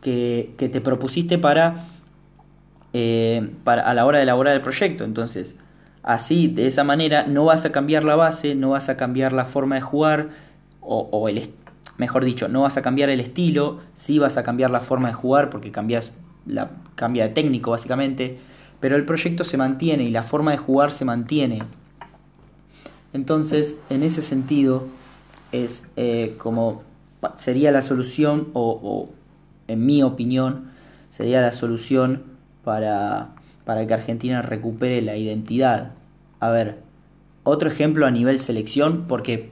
que, 0.00 0.54
te 0.58 0.80
propusiste 0.80 1.38
para, 1.38 1.88
eh, 2.94 3.50
para, 3.64 3.82
a 3.82 3.92
la 3.92 4.06
hora 4.06 4.18
de 4.18 4.22
elaborar 4.22 4.54
el 4.54 4.62
proyecto. 4.62 5.04
Entonces, 5.04 5.56
así, 6.02 6.48
de 6.48 6.66
esa 6.66 6.84
manera, 6.84 7.26
no 7.26 7.44
vas 7.44 7.66
a 7.66 7.72
cambiar 7.72 8.04
la 8.04 8.16
base, 8.16 8.54
no 8.54 8.70
vas 8.70 8.88
a 8.88 8.96
cambiar 8.96 9.34
la 9.34 9.44
forma 9.44 9.74
de 9.74 9.82
jugar, 9.82 10.30
o, 10.80 11.28
el, 11.28 11.50
mejor 11.98 12.24
dicho, 12.24 12.48
no 12.48 12.62
vas 12.62 12.76
a 12.76 12.82
cambiar 12.82 13.10
el 13.10 13.20
estilo, 13.20 13.80
sí 13.96 14.18
vas 14.18 14.36
a 14.36 14.42
cambiar 14.42 14.70
la 14.70 14.80
forma 14.80 15.08
de 15.08 15.14
jugar 15.14 15.50
porque 15.50 15.70
cambias 15.72 16.12
la, 16.46 16.70
cambia 16.94 17.24
de 17.24 17.30
técnico 17.30 17.70
básicamente, 17.70 18.38
pero 18.80 18.96
el 18.96 19.04
proyecto 19.04 19.44
se 19.44 19.56
mantiene 19.56 20.04
y 20.04 20.10
la 20.10 20.22
forma 20.22 20.50
de 20.52 20.58
jugar 20.58 20.92
se 20.92 21.04
mantiene. 21.04 21.62
Entonces, 23.12 23.76
en 23.90 24.02
ese 24.02 24.22
sentido, 24.22 24.86
es 25.52 25.84
eh, 25.96 26.34
como 26.38 26.82
sería 27.36 27.72
la 27.72 27.82
solución, 27.82 28.48
o, 28.52 29.08
en 29.68 29.86
mi 29.86 30.02
opinión, 30.02 30.70
sería 31.10 31.40
la 31.40 31.52
solución 31.52 32.33
para, 32.64 33.30
para 33.64 33.86
que 33.86 33.94
Argentina 33.94 34.42
recupere 34.42 35.02
la 35.02 35.16
identidad. 35.16 35.92
A 36.40 36.50
ver, 36.50 36.78
otro 37.42 37.68
ejemplo 37.68 38.06
a 38.06 38.10
nivel 38.10 38.38
selección, 38.38 39.04
porque 39.06 39.50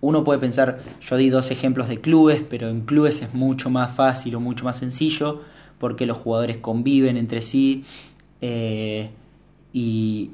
uno 0.00 0.24
puede 0.24 0.38
pensar, 0.38 0.80
yo 1.00 1.16
di 1.16 1.30
dos 1.30 1.50
ejemplos 1.50 1.88
de 1.88 2.00
clubes, 2.00 2.42
pero 2.48 2.68
en 2.68 2.82
clubes 2.82 3.22
es 3.22 3.34
mucho 3.34 3.70
más 3.70 3.90
fácil 3.94 4.34
o 4.34 4.40
mucho 4.40 4.64
más 4.64 4.76
sencillo, 4.78 5.42
porque 5.78 6.06
los 6.06 6.16
jugadores 6.16 6.56
conviven 6.56 7.16
entre 7.16 7.42
sí 7.42 7.84
eh, 8.40 9.10
y, 9.72 10.30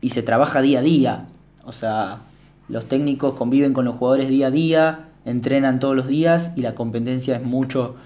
y 0.00 0.10
se 0.10 0.22
trabaja 0.22 0.60
día 0.60 0.80
a 0.80 0.82
día. 0.82 1.26
O 1.64 1.72
sea, 1.72 2.20
los 2.68 2.86
técnicos 2.86 3.34
conviven 3.34 3.72
con 3.72 3.84
los 3.84 3.96
jugadores 3.96 4.28
día 4.28 4.48
a 4.48 4.50
día, 4.50 5.08
entrenan 5.24 5.80
todos 5.80 5.96
los 5.96 6.06
días 6.06 6.52
y 6.56 6.62
la 6.62 6.74
competencia 6.74 7.36
es 7.36 7.42
mucho, 7.42 7.96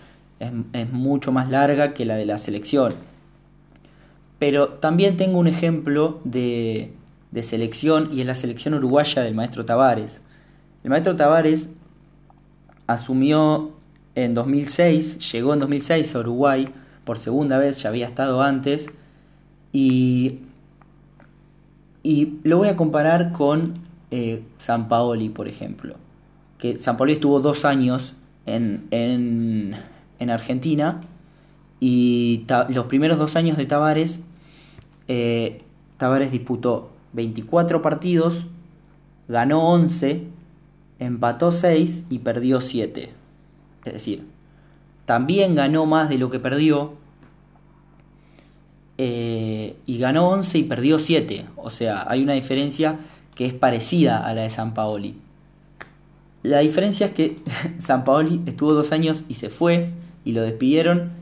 es, 0.41 0.93
mucho 0.93 1.33
más 1.33 1.51
larga 1.51 1.95
que 1.95 2.05
la 2.05 2.17
de 2.17 2.27
la 2.27 2.39
selección. 2.39 2.95
Pero 4.39 4.69
también 4.69 5.17
tengo 5.17 5.39
un 5.39 5.47
ejemplo 5.47 6.21
de, 6.25 6.93
de 7.31 7.43
selección 7.43 8.11
y 8.13 8.21
es 8.21 8.27
la 8.27 8.35
selección 8.35 8.75
uruguaya 8.75 9.23
del 9.23 9.35
maestro 9.35 9.65
Tavares. 9.65 10.21
El 10.85 10.91
maestro 10.91 11.17
Tavares 11.17 11.71
asumió 12.87 13.73
en 14.15 14.35
2006, 14.35 15.33
llegó 15.33 15.55
en 15.55 15.61
2006 15.61 16.15
a 16.15 16.19
Uruguay 16.21 16.69
por 17.05 17.19
segunda 17.19 17.59
vez, 17.59 17.83
ya 17.83 17.89
había 17.89 18.07
estado 18.07 18.43
antes, 18.43 18.89
y, 19.73 20.41
y 22.03 22.39
lo 22.43 22.59
voy 22.59 22.69
a 22.69 22.77
comparar 22.77 23.33
con 23.33 23.75
eh, 24.11 24.43
San 24.59 24.89
Paoli, 24.89 25.29
por 25.29 25.49
ejemplo. 25.49 25.97
Que 26.59 26.79
San 26.81 26.97
Paoli 26.97 27.15
estuvo 27.15 27.41
dos 27.41 27.65
años 27.65 28.15
en, 28.47 28.89
en, 28.91 30.31
Argentina 30.31 31.01
y 31.81 32.45
los 32.69 32.87
primeros 32.87 33.19
dos 33.19 33.37
años 33.37 33.57
de 33.57 33.67
Tavares, 33.67 34.21
eh, 35.09 35.63
Tavares 35.97 36.31
disputó 36.31 36.91
24 37.15 37.83
partidos, 37.83 38.47
ganó 39.27 39.69
11, 39.71 40.25
empató 40.99 41.51
6 41.51 42.07
y 42.11 42.19
perdió 42.21 42.61
7. 42.61 43.11
Es 43.85 43.93
decir, 43.93 44.27
también 45.07 45.55
ganó 45.55 45.87
más 45.87 46.09
de 46.09 46.19
lo 46.19 46.31
que 46.31 46.39
perdió. 46.39 46.93
Eh, 49.01 49.77
y 49.87 49.99
ganó 49.99 50.29
11 50.29 50.59
y 50.59 50.65
perdió 50.65 50.99
7. 50.99 51.47
O 51.57 51.71
sea, 51.71 52.05
hay 52.09 52.23
una 52.23 52.35
diferencia 52.35 52.99
que 53.35 53.47
es 53.47 53.55
parecida 53.55 54.27
a 54.27 54.35
la 54.35 54.43
de 54.43 54.51
San 54.51 54.75
Paoli. 54.75 55.17
La 56.43 56.59
diferencia 56.59 57.07
es 57.07 57.13
que 57.13 57.37
San 57.79 58.05
Paoli 58.05 58.43
estuvo 58.47 58.75
dos 58.75 58.93
años 58.93 59.25
y 59.29 59.35
se 59.35 59.49
fue 59.49 59.91
y 60.25 60.33
lo 60.33 60.43
despidieron 60.43 61.13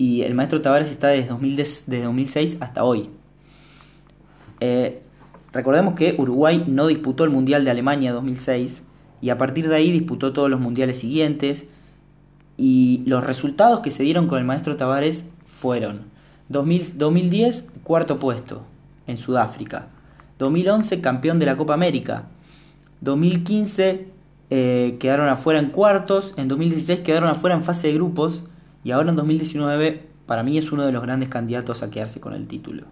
y 0.00 0.22
el 0.22 0.34
maestro 0.34 0.62
Tavares 0.62 0.90
está 0.90 1.08
desde, 1.08 1.28
2006 1.28 2.56
hasta 2.60 2.84
hoy. 2.84 3.10
Eh, 4.60 5.02
recordemos 5.52 5.94
que 5.94 6.14
Uruguay 6.18 6.64
no 6.66 6.86
disputó 6.86 7.24
el 7.24 7.30
Mundial 7.30 7.64
de 7.64 7.70
Alemania 7.70 8.12
2006 8.12 8.84
y 9.20 9.30
a 9.30 9.38
partir 9.38 9.68
de 9.68 9.76
ahí 9.76 9.90
disputó 9.90 10.32
todos 10.32 10.50
los 10.50 10.60
mundiales 10.60 10.98
siguientes 10.98 11.66
y 12.56 13.02
los 13.06 13.24
resultados 13.24 13.80
que 13.80 13.90
se 13.90 14.02
dieron 14.02 14.26
con 14.26 14.38
el 14.38 14.44
maestro 14.44 14.76
Tavares 14.76 15.28
fueron 15.46 16.10
2010, 16.50 17.70
cuarto 17.84 18.18
puesto 18.18 18.62
en 19.06 19.16
Sudáfrica. 19.16 19.86
2011, 20.38 21.00
campeón 21.00 21.38
de 21.38 21.46
la 21.46 21.56
Copa 21.56 21.74
América. 21.74 22.24
2015, 23.02 24.08
eh, 24.50 24.96
quedaron 24.98 25.28
afuera 25.28 25.60
en 25.60 25.70
cuartos. 25.70 26.34
En 26.36 26.48
2016 26.48 27.00
quedaron 27.00 27.28
afuera 27.28 27.54
en 27.54 27.62
fase 27.62 27.88
de 27.88 27.94
grupos. 27.94 28.44
Y 28.82 28.90
ahora 28.90 29.10
en 29.10 29.16
2019, 29.16 30.08
para 30.26 30.42
mí 30.42 30.58
es 30.58 30.72
uno 30.72 30.84
de 30.84 30.92
los 30.92 31.02
grandes 31.02 31.28
candidatos 31.28 31.82
a 31.82 31.90
quedarse 31.90 32.20
con 32.20 32.34
el 32.34 32.48
título. 32.48 32.84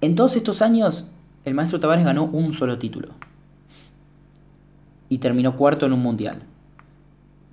En 0.00 0.14
todos 0.14 0.36
estos 0.36 0.62
años, 0.62 1.04
el 1.44 1.54
maestro 1.54 1.80
Tavares 1.80 2.04
ganó 2.04 2.24
un 2.24 2.52
solo 2.52 2.78
título. 2.78 3.08
Y 5.08 5.18
terminó 5.18 5.56
cuarto 5.56 5.86
en 5.86 5.92
un 5.92 6.00
mundial. 6.00 6.42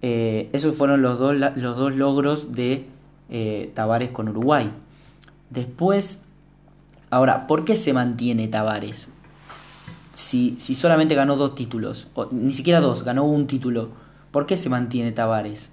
Eh, 0.02 0.50
esos 0.52 0.76
fueron 0.76 1.02
los 1.02 1.18
dos, 1.18 1.36
los 1.36 1.78
dos 1.78 1.96
logros 1.96 2.52
de 2.52 2.88
eh, 3.30 3.72
Tavares 3.74 4.12
con 4.12 4.28
Uruguay. 4.28 4.72
Después, 5.50 6.22
ahora, 7.10 7.48
¿por 7.48 7.64
qué 7.64 7.76
se 7.76 7.94
mantiene 7.94 8.48
Tavares? 8.48 9.10
Si, 10.14 10.56
si 10.60 10.76
solamente 10.76 11.16
ganó 11.16 11.38
dos 11.38 11.56
títulos, 11.56 12.08
o, 12.16 12.28
ni 12.32 12.54
siquiera 12.54 12.82
dos, 12.82 13.04
ganó 13.04 13.24
un 13.24 13.48
título, 13.48 13.90
¿por 14.32 14.46
qué 14.46 14.58
se 14.58 14.70
mantiene 14.70 15.12
Tavares? 15.12 15.72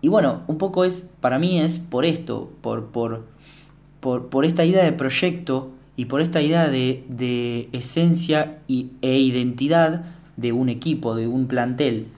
Y 0.00 0.08
bueno, 0.08 0.42
un 0.46 0.56
poco 0.56 0.84
es, 0.84 1.06
para 1.20 1.38
mí 1.38 1.60
es 1.60 1.78
por 1.78 2.04
esto, 2.04 2.50
por, 2.62 2.86
por, 2.86 3.26
por, 4.00 4.44
esta 4.44 4.64
idea 4.64 4.84
de 4.84 4.92
proyecto 4.92 5.70
y 5.96 6.06
por 6.06 6.20
esta 6.20 6.40
idea 6.40 6.68
de, 6.68 7.68
esencia 7.72 8.58
y, 8.66 8.92
e 9.02 9.18
identidad 9.18 10.04
de 10.36 10.52
un 10.52 10.68
equipo, 10.68 11.14
de 11.14 11.28
un 11.28 11.46
plantel. 11.46 12.08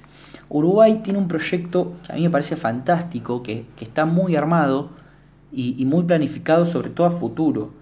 Uruguay 0.48 1.00
tiene 1.02 1.18
un 1.18 1.28
proyecto 1.28 1.94
que 2.06 2.12
a 2.12 2.14
mí 2.14 2.22
me 2.22 2.30
parece 2.30 2.56
fantástico, 2.56 3.42
que, 3.42 3.64
está 3.80 4.04
muy 4.04 4.36
armado 4.36 4.90
y, 5.52 5.84
muy 5.84 6.04
planificado, 6.04 6.66
sobre 6.66 6.90
todo 6.90 7.06
a 7.06 7.10
futuro. 7.10 7.72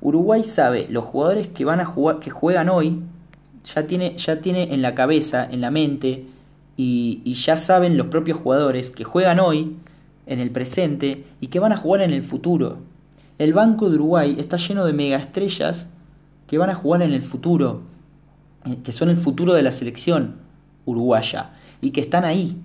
Uruguay 0.00 0.42
sabe 0.44 0.86
los 0.88 1.04
jugadores 1.04 1.48
que 1.48 1.64
van 1.64 1.80
a 1.80 1.84
jugar, 1.84 2.18
que 2.18 2.30
juegan 2.30 2.68
hoy, 2.68 3.00
ya 3.64 3.86
tiene, 3.86 4.16
ya 4.16 4.40
tiene 4.40 4.74
en 4.74 4.82
la 4.82 4.94
cabeza, 4.94 5.44
en 5.44 5.60
la 5.60 5.70
mente, 5.70 6.26
y, 6.76 7.20
y 7.24 7.34
ya 7.34 7.56
saben 7.56 7.96
los 7.96 8.06
propios 8.06 8.38
jugadores 8.38 8.90
que 8.90 9.04
juegan 9.04 9.38
hoy, 9.38 9.76
en 10.26 10.40
el 10.40 10.50
presente, 10.50 11.24
y 11.40 11.48
que 11.48 11.60
van 11.60 11.72
a 11.72 11.76
jugar 11.76 12.00
en 12.00 12.12
el 12.12 12.22
futuro. 12.22 12.78
El 13.42 13.54
Banco 13.54 13.90
de 13.90 13.96
Uruguay 13.96 14.36
está 14.38 14.56
lleno 14.56 14.84
de 14.84 14.92
megaestrellas 14.92 15.88
que 16.46 16.58
van 16.58 16.70
a 16.70 16.76
jugar 16.76 17.02
en 17.02 17.12
el 17.12 17.22
futuro, 17.22 17.82
eh, 18.64 18.76
que 18.84 18.92
son 18.92 19.08
el 19.08 19.16
futuro 19.16 19.52
de 19.52 19.64
la 19.64 19.72
selección 19.72 20.36
uruguaya 20.84 21.50
y 21.80 21.90
que 21.90 22.00
están 22.00 22.24
ahí, 22.24 22.56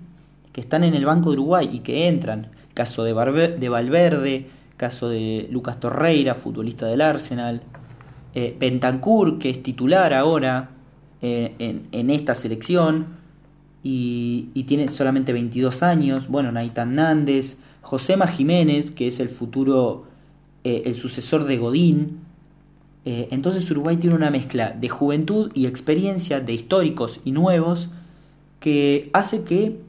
que 0.52 0.60
están 0.60 0.84
en 0.84 0.94
el 0.94 1.04
Banco 1.04 1.30
de 1.30 1.36
Uruguay 1.38 1.68
y 1.72 1.80
que 1.80 2.06
entran. 2.06 2.52
Caso 2.74 3.02
de, 3.02 3.12
Valverde, 3.12 4.46
caso 4.76 5.08
de 5.08 5.48
Lucas 5.50 5.80
Torreira, 5.80 6.36
futbolista 6.36 6.86
del 6.86 7.00
Arsenal, 7.00 7.60
eh, 8.36 8.56
que 9.40 9.50
es 9.50 9.60
titular 9.64 10.14
ahora 10.14 10.70
eh, 11.22 11.56
en, 11.90 12.10
esta 12.10 12.36
selección 12.36 13.16
y, 13.82 14.50
y, 14.54 14.62
tiene 14.62 14.86
solamente 14.86 15.32
22 15.32 15.82
años. 15.82 16.28
Bueno, 16.28 16.52
Naitan 16.52 16.94
Nández, 16.94 17.58
Josema 17.82 18.28
Jiménez, 18.28 18.92
que 18.92 19.08
es 19.08 19.18
el 19.18 19.28
futuro 19.28 20.06
eh, 20.64 20.82
el 20.86 20.94
sucesor 20.96 21.44
de 21.44 21.56
Godín. 21.56 22.18
Eh, 23.04 23.28
entonces 23.30 23.70
Uruguay 23.70 23.96
tiene 23.96 24.16
una 24.16 24.30
mezcla 24.30 24.70
de 24.70 24.88
juventud 24.88 25.50
y 25.54 25.66
experiencia, 25.66 26.40
de 26.40 26.52
históricos 26.52 27.20
y 27.24 27.32
nuevos, 27.32 27.88
que 28.60 29.10
hace 29.12 29.44
que 29.44 29.80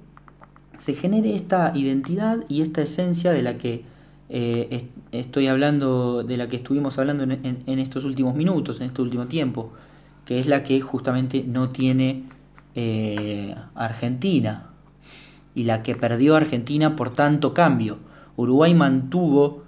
se 0.77 0.93
genere 0.93 1.35
esta 1.35 1.73
identidad 1.75 2.45
y 2.47 2.61
esta 2.61 2.81
esencia 2.81 3.31
de 3.31 3.41
la 3.41 3.57
que 3.57 3.83
eh, 4.29 4.87
estoy 5.11 5.47
hablando, 5.47 6.23
de 6.23 6.37
la 6.37 6.47
que 6.47 6.57
estuvimos 6.57 6.99
hablando 6.99 7.23
en, 7.23 7.79
estos 7.79 8.05
últimos 8.05 8.35
minutos, 8.35 8.79
en 8.79 8.87
este 8.87 9.01
último 9.01 9.27
tiempo, 9.27 9.73
que 10.23 10.39
es 10.39 10.47
la 10.47 10.63
que 10.63 10.79
justamente 10.79 11.43
no 11.45 11.69
tiene 11.69 12.25
Argentina 13.75 14.69
y 15.55 15.63
la 15.63 15.83
que 15.83 15.95
perdió 15.95 16.35
Argentina 16.35 16.95
por 16.95 17.15
tanto 17.15 17.53
cambio. 17.53 17.97
Uruguay 18.37 18.73
mantuvo 18.73 19.63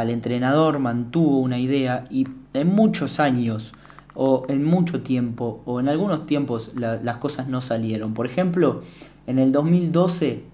al 0.00 0.10
entrenador 0.10 0.78
mantuvo 0.78 1.38
una 1.38 1.58
idea 1.58 2.06
y 2.10 2.26
en 2.54 2.68
muchos 2.68 3.18
años 3.18 3.72
o 4.14 4.44
en 4.48 4.64
mucho 4.64 5.02
tiempo 5.02 5.60
o 5.64 5.80
en 5.80 5.88
algunos 5.88 6.26
tiempos 6.26 6.70
las 6.74 7.16
cosas 7.16 7.48
no 7.48 7.60
salieron. 7.60 8.14
Por 8.14 8.26
ejemplo, 8.26 8.82
en 9.26 9.38
el 9.38 9.50
2012 9.52 10.44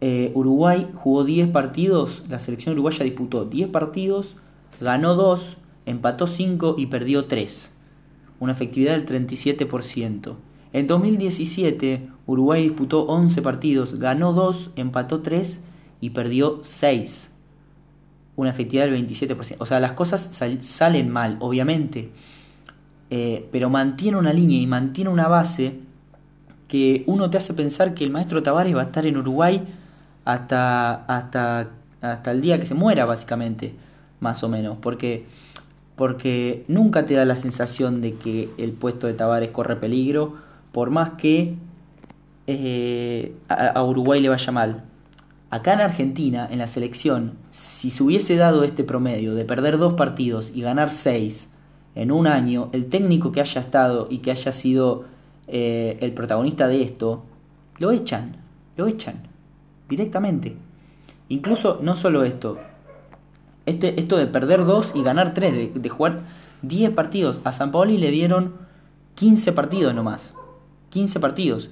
eh, 0.00 0.32
Uruguay 0.34 0.88
jugó 0.94 1.24
10 1.24 1.50
partidos, 1.50 2.22
la 2.28 2.38
selección 2.38 2.74
uruguaya 2.74 3.04
disputó 3.04 3.44
10 3.44 3.68
partidos, 3.68 4.36
ganó 4.80 5.14
2, 5.14 5.56
empató 5.86 6.26
5 6.26 6.76
y 6.78 6.86
perdió 6.86 7.26
3, 7.26 7.72
una 8.40 8.52
efectividad 8.52 8.96
del 8.96 9.28
37%. 9.28 10.34
En 10.72 10.86
2017 10.86 12.08
Uruguay 12.26 12.62
disputó 12.62 13.02
11 13.02 13.42
partidos, 13.42 13.98
ganó 13.98 14.32
2, 14.32 14.70
empató 14.76 15.20
3 15.20 15.60
y 16.00 16.10
perdió 16.10 16.60
6 16.62 17.31
una 18.36 18.50
efectividad 18.50 18.86
del 18.86 19.06
27%. 19.06 19.56
O 19.58 19.66
sea, 19.66 19.80
las 19.80 19.92
cosas 19.92 20.28
salen 20.60 21.10
mal, 21.10 21.36
obviamente, 21.40 22.10
eh, 23.10 23.48
pero 23.52 23.68
mantiene 23.70 24.16
una 24.16 24.32
línea 24.32 24.60
y 24.60 24.66
mantiene 24.66 25.10
una 25.10 25.28
base 25.28 25.80
que 26.68 27.04
uno 27.06 27.28
te 27.28 27.36
hace 27.36 27.52
pensar 27.52 27.94
que 27.94 28.04
el 28.04 28.10
maestro 28.10 28.42
Tavares 28.42 28.74
va 28.74 28.80
a 28.80 28.84
estar 28.84 29.06
en 29.06 29.18
Uruguay 29.18 29.62
hasta, 30.24 31.04
hasta, 31.04 31.70
hasta 32.00 32.30
el 32.30 32.40
día 32.40 32.58
que 32.58 32.64
se 32.64 32.74
muera, 32.74 33.04
básicamente, 33.04 33.74
más 34.20 34.42
o 34.42 34.48
menos, 34.48 34.78
porque, 34.80 35.26
porque 35.96 36.64
nunca 36.68 37.04
te 37.04 37.14
da 37.14 37.26
la 37.26 37.36
sensación 37.36 38.00
de 38.00 38.14
que 38.14 38.48
el 38.56 38.72
puesto 38.72 39.06
de 39.06 39.14
Tavares 39.14 39.50
corre 39.50 39.76
peligro, 39.76 40.36
por 40.72 40.88
más 40.88 41.10
que 41.10 41.56
eh, 42.46 43.34
a 43.48 43.84
Uruguay 43.84 44.22
le 44.22 44.30
vaya 44.30 44.52
mal. 44.52 44.84
Acá 45.52 45.74
en 45.74 45.82
Argentina, 45.82 46.48
en 46.50 46.60
la 46.60 46.66
selección, 46.66 47.34
si 47.50 47.90
se 47.90 48.02
hubiese 48.02 48.36
dado 48.36 48.64
este 48.64 48.84
promedio 48.84 49.34
de 49.34 49.44
perder 49.44 49.76
dos 49.76 49.92
partidos 49.92 50.50
y 50.54 50.62
ganar 50.62 50.90
seis 50.90 51.50
en 51.94 52.10
un 52.10 52.26
año, 52.26 52.70
el 52.72 52.86
técnico 52.86 53.32
que 53.32 53.42
haya 53.42 53.60
estado 53.60 54.06
y 54.08 54.20
que 54.20 54.30
haya 54.30 54.50
sido 54.50 55.04
eh, 55.48 55.98
el 56.00 56.14
protagonista 56.14 56.68
de 56.68 56.80
esto, 56.80 57.24
lo 57.76 57.90
echan, 57.90 58.36
lo 58.78 58.86
echan 58.86 59.28
directamente. 59.90 60.56
Incluso 61.28 61.80
no 61.82 61.96
solo 61.96 62.24
esto, 62.24 62.56
este, 63.66 64.00
esto 64.00 64.16
de 64.16 64.28
perder 64.28 64.64
dos 64.64 64.92
y 64.94 65.02
ganar 65.02 65.34
tres, 65.34 65.74
de, 65.74 65.88
jugar 65.90 66.20
10 66.62 66.92
partidos, 66.92 67.42
a 67.44 67.52
San 67.52 67.72
Paoli 67.72 67.98
le 67.98 68.10
dieron 68.10 68.54
15 69.16 69.52
partidos 69.52 69.94
nomás. 69.94 70.32
15 70.88 71.20
partidos. 71.20 71.68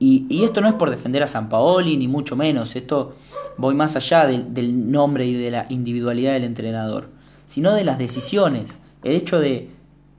Y, 0.00 0.44
esto 0.44 0.60
no 0.60 0.68
es 0.68 0.74
por 0.74 0.90
defender 0.90 1.22
a 1.22 1.26
San 1.26 1.48
Paoli, 1.48 1.96
ni 1.96 2.06
mucho 2.06 2.36
menos, 2.36 2.76
esto 2.76 3.16
voy 3.56 3.74
más 3.74 3.96
allá 3.96 4.26
del 4.26 4.90
nombre 4.90 5.26
y 5.26 5.34
de 5.34 5.50
la 5.50 5.66
individualidad 5.68 6.34
del 6.34 6.44
entrenador, 6.44 7.08
sino 7.46 7.74
de 7.74 7.84
las 7.84 7.98
decisiones. 7.98 8.78
El 9.02 9.12
hecho 9.12 9.40
de 9.40 9.70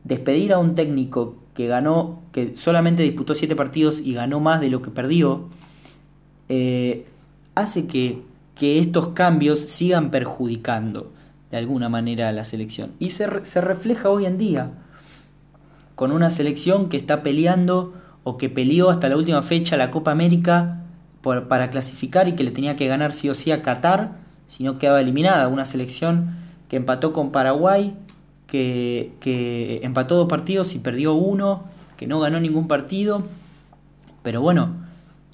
despedir 0.03 0.51
a 0.51 0.59
un 0.59 0.75
técnico 0.75 1.35
que 1.53 1.67
ganó, 1.67 2.21
que 2.33 2.55
solamente 2.55 3.03
disputó 3.03 3.35
siete 3.35 3.55
partidos 3.55 4.01
y 4.01 4.13
ganó 4.13 4.39
más 4.39 4.59
de 4.59 4.69
lo 4.69 4.81
que 4.81 4.91
perdió, 4.91 5.47
eh, 6.49 7.05
hace 7.55 7.87
que, 7.87 8.21
que, 8.55 8.79
estos 8.79 9.09
cambios 9.09 9.59
sigan 9.59 10.11
perjudicando 10.11 11.11
de 11.51 11.57
alguna 11.57 11.87
manera 11.87 12.29
a 12.29 12.31
la 12.33 12.43
selección. 12.43 12.91
Y 12.99 13.11
se, 13.11 13.45
se 13.45 13.61
refleja 13.61 14.09
hoy 14.09 14.25
en 14.25 14.37
día 14.37 14.71
con 15.95 16.11
una 16.11 16.31
selección 16.31 16.89
que 16.89 16.97
está 16.97 17.23
peleando 17.23 17.93
o 18.23 18.37
que 18.37 18.49
peleó 18.49 18.89
hasta 18.89 19.09
la 19.09 19.17
última 19.17 19.41
fecha 19.41 19.77
la 19.77 19.91
Copa 19.91 20.11
América 20.11 20.83
para 21.21 21.69
clasificar 21.69 22.27
y 22.27 22.33
que 22.33 22.43
le 22.43 22.51
tenía 22.51 22.75
que 22.75 22.87
ganar 22.87 23.11
sí 23.11 23.29
o 23.29 23.33
sí 23.33 23.51
a 23.51 23.61
Qatar, 23.61 24.17
si 24.47 24.63
no 24.63 24.79
quedaba 24.79 25.01
eliminada. 25.01 25.47
Una 25.47 25.65
selección 25.65 26.37
que 26.69 26.77
empató 26.77 27.13
con 27.13 27.31
Paraguay, 27.31 27.95
que, 28.47 29.79
empató 29.83 30.15
dos 30.15 30.27
partidos 30.27 30.75
y 30.75 30.79
perdió 30.79 31.13
uno, 31.13 31.63
que 31.97 32.07
no 32.07 32.19
ganó 32.19 32.39
ningún 32.39 32.67
partido. 32.67 33.23
Pero 34.23 34.41
bueno, 34.41 34.75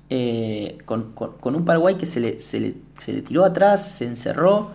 eh, 0.09 0.77
con, 0.85 1.13
un 1.43 1.65
Paraguay 1.65 1.95
que 1.95 2.05
se 2.05 2.19
le, 2.19 2.39
se, 2.39 2.59
le, 2.59 2.75
se 2.97 3.13
le, 3.13 3.21
tiró 3.21 3.45
atrás, 3.45 3.87
se 3.97 4.05
encerró 4.05 4.71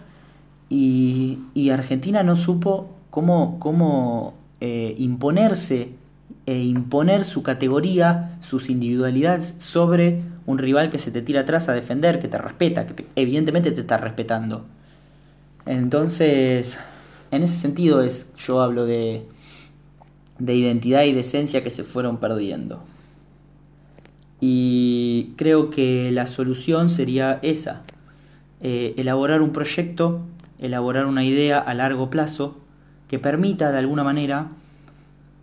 y, 0.68 1.38
y 1.54 1.70
Argentina 1.70 2.22
no 2.22 2.36
supo 2.36 2.90
cómo, 3.10 3.58
cómo 3.58 4.34
eh, 4.60 4.94
imponerse 4.98 5.94
e 6.50 6.64
imponer 6.64 7.24
su 7.24 7.44
categoría, 7.44 8.36
sus 8.42 8.70
individualidades 8.70 9.54
sobre 9.58 10.22
un 10.46 10.58
rival 10.58 10.90
que 10.90 10.98
se 10.98 11.12
te 11.12 11.22
tira 11.22 11.42
atrás 11.42 11.68
a 11.68 11.74
defender, 11.74 12.18
que 12.18 12.26
te 12.26 12.38
respeta, 12.38 12.88
que 12.88 13.06
evidentemente 13.14 13.70
te 13.70 13.82
está 13.82 13.98
respetando. 13.98 14.64
Entonces, 15.64 16.76
en 17.30 17.44
ese 17.44 17.54
sentido 17.54 18.02
es, 18.02 18.32
yo 18.36 18.62
hablo 18.62 18.84
de, 18.84 19.28
de 20.40 20.54
identidad 20.56 21.04
y 21.04 21.12
de 21.12 21.20
esencia 21.20 21.62
que 21.62 21.70
se 21.70 21.84
fueron 21.84 22.16
perdiendo. 22.18 22.82
Y 24.40 25.34
creo 25.36 25.70
que 25.70 26.10
la 26.10 26.26
solución 26.26 26.90
sería 26.90 27.38
esa, 27.42 27.82
eh, 28.60 28.94
elaborar 28.96 29.40
un 29.40 29.52
proyecto, 29.52 30.22
elaborar 30.58 31.06
una 31.06 31.22
idea 31.22 31.60
a 31.60 31.74
largo 31.74 32.10
plazo 32.10 32.58
que 33.06 33.20
permita 33.20 33.70
de 33.70 33.78
alguna 33.78 34.02
manera 34.02 34.48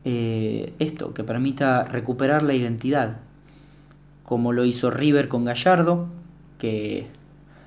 eh, 0.10 0.72
esto, 0.80 1.14
que 1.14 1.26
permita 1.26 1.84
recuperar 1.84 2.41
la 2.41 2.53
identidad, 2.53 3.18
como 4.24 4.53
lo 4.53 4.64
hizo 4.64 4.89
River 4.89 5.28
con 5.28 5.43
Gallardo, 5.43 6.08
que 6.60 7.08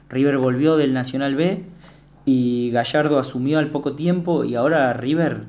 River 0.08 0.38
volvió 0.38 0.78
del 0.78 0.94
Nacional 0.94 1.34
B 1.34 1.64
y 2.24 2.70
Gallardo 2.70 3.18
asumió 3.18 3.58
al 3.58 3.68
poco 3.68 3.92
tiempo 3.92 4.44
y 4.44 4.54
ahora 4.54 4.90
River 4.94 5.42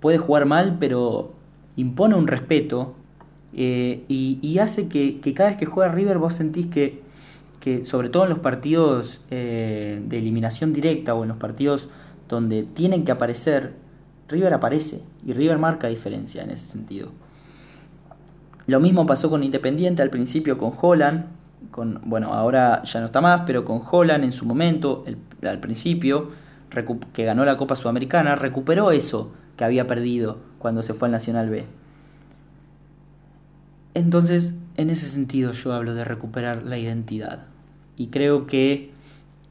puede 0.00 0.16
jugar 0.16 0.46
mal, 0.46 0.78
pero 0.80 1.34
impone 1.76 2.14
un 2.14 2.26
respeto 2.26 2.94
eh, 3.52 4.04
y, 4.08 4.58
hace 4.58 4.88
que, 4.88 5.20
cada 5.34 5.50
vez 5.50 5.58
que 5.58 5.66
juega 5.66 5.92
River 5.92 6.16
vos 6.16 6.32
sentís 6.32 6.68
que, 6.68 7.02
que 7.60 7.84
sobre 7.84 8.08
todo 8.08 8.22
en 8.22 8.30
los 8.30 8.38
partidos 8.38 9.20
eh, 9.30 10.00
de 10.02 10.18
eliminación 10.18 10.72
directa 10.72 11.14
o 11.14 11.24
en 11.24 11.28
los 11.28 11.36
partidos 11.36 11.90
donde 12.26 12.62
tienen 12.62 13.04
que 13.04 13.12
aparecer, 13.12 13.74
River 14.28 14.52
aparece 14.52 15.02
y 15.26 15.32
River 15.32 15.58
marca 15.58 15.88
diferencia 15.88 16.42
en 16.42 16.50
ese 16.50 16.66
sentido. 16.66 17.10
Lo 18.66 18.80
mismo 18.80 19.06
pasó 19.06 19.30
con 19.30 19.42
Independiente 19.42 20.02
al 20.02 20.10
principio 20.10 20.58
con 20.58 20.72
Holland, 20.80 21.26
con, 21.70 22.00
bueno, 22.04 22.34
ahora 22.34 22.82
ya 22.84 23.00
no 23.00 23.06
está 23.06 23.20
más, 23.20 23.42
pero 23.46 23.64
con 23.64 23.80
Holland 23.90 24.24
en 24.24 24.32
su 24.32 24.44
momento, 24.44 25.04
al 25.42 25.58
principio, 25.58 26.30
que 27.12 27.24
ganó 27.24 27.44
la 27.44 27.56
Copa 27.56 27.76
Sudamericana, 27.76 28.36
recuperó 28.36 28.90
eso 28.92 29.32
que 29.56 29.64
había 29.64 29.86
perdido 29.86 30.38
cuando 30.58 30.82
se 30.82 30.92
fue 30.92 31.08
al 31.08 31.12
Nacional 31.12 31.48
B. 31.48 31.64
Entonces, 33.94 34.54
en 34.76 34.90
ese 34.90 35.06
sentido 35.06 35.52
yo 35.52 35.72
hablo 35.72 35.94
de 35.94 36.04
recuperar 36.04 36.62
la 36.62 36.78
identidad. 36.78 37.46
Y 37.96 38.08
creo 38.08 38.46
que 38.46 38.92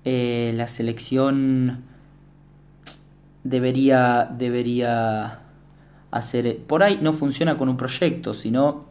eh, 0.06 0.54
la 0.56 0.68
selección 0.68 1.84
debería, 3.50 4.30
debería 4.38 5.40
hacer... 6.12 6.58
Por 6.60 6.84
ahí 6.84 7.00
no 7.02 7.14
funciona 7.14 7.58
con 7.58 7.70
un 7.70 7.78
proyecto, 7.78 8.34
sino 8.34 8.86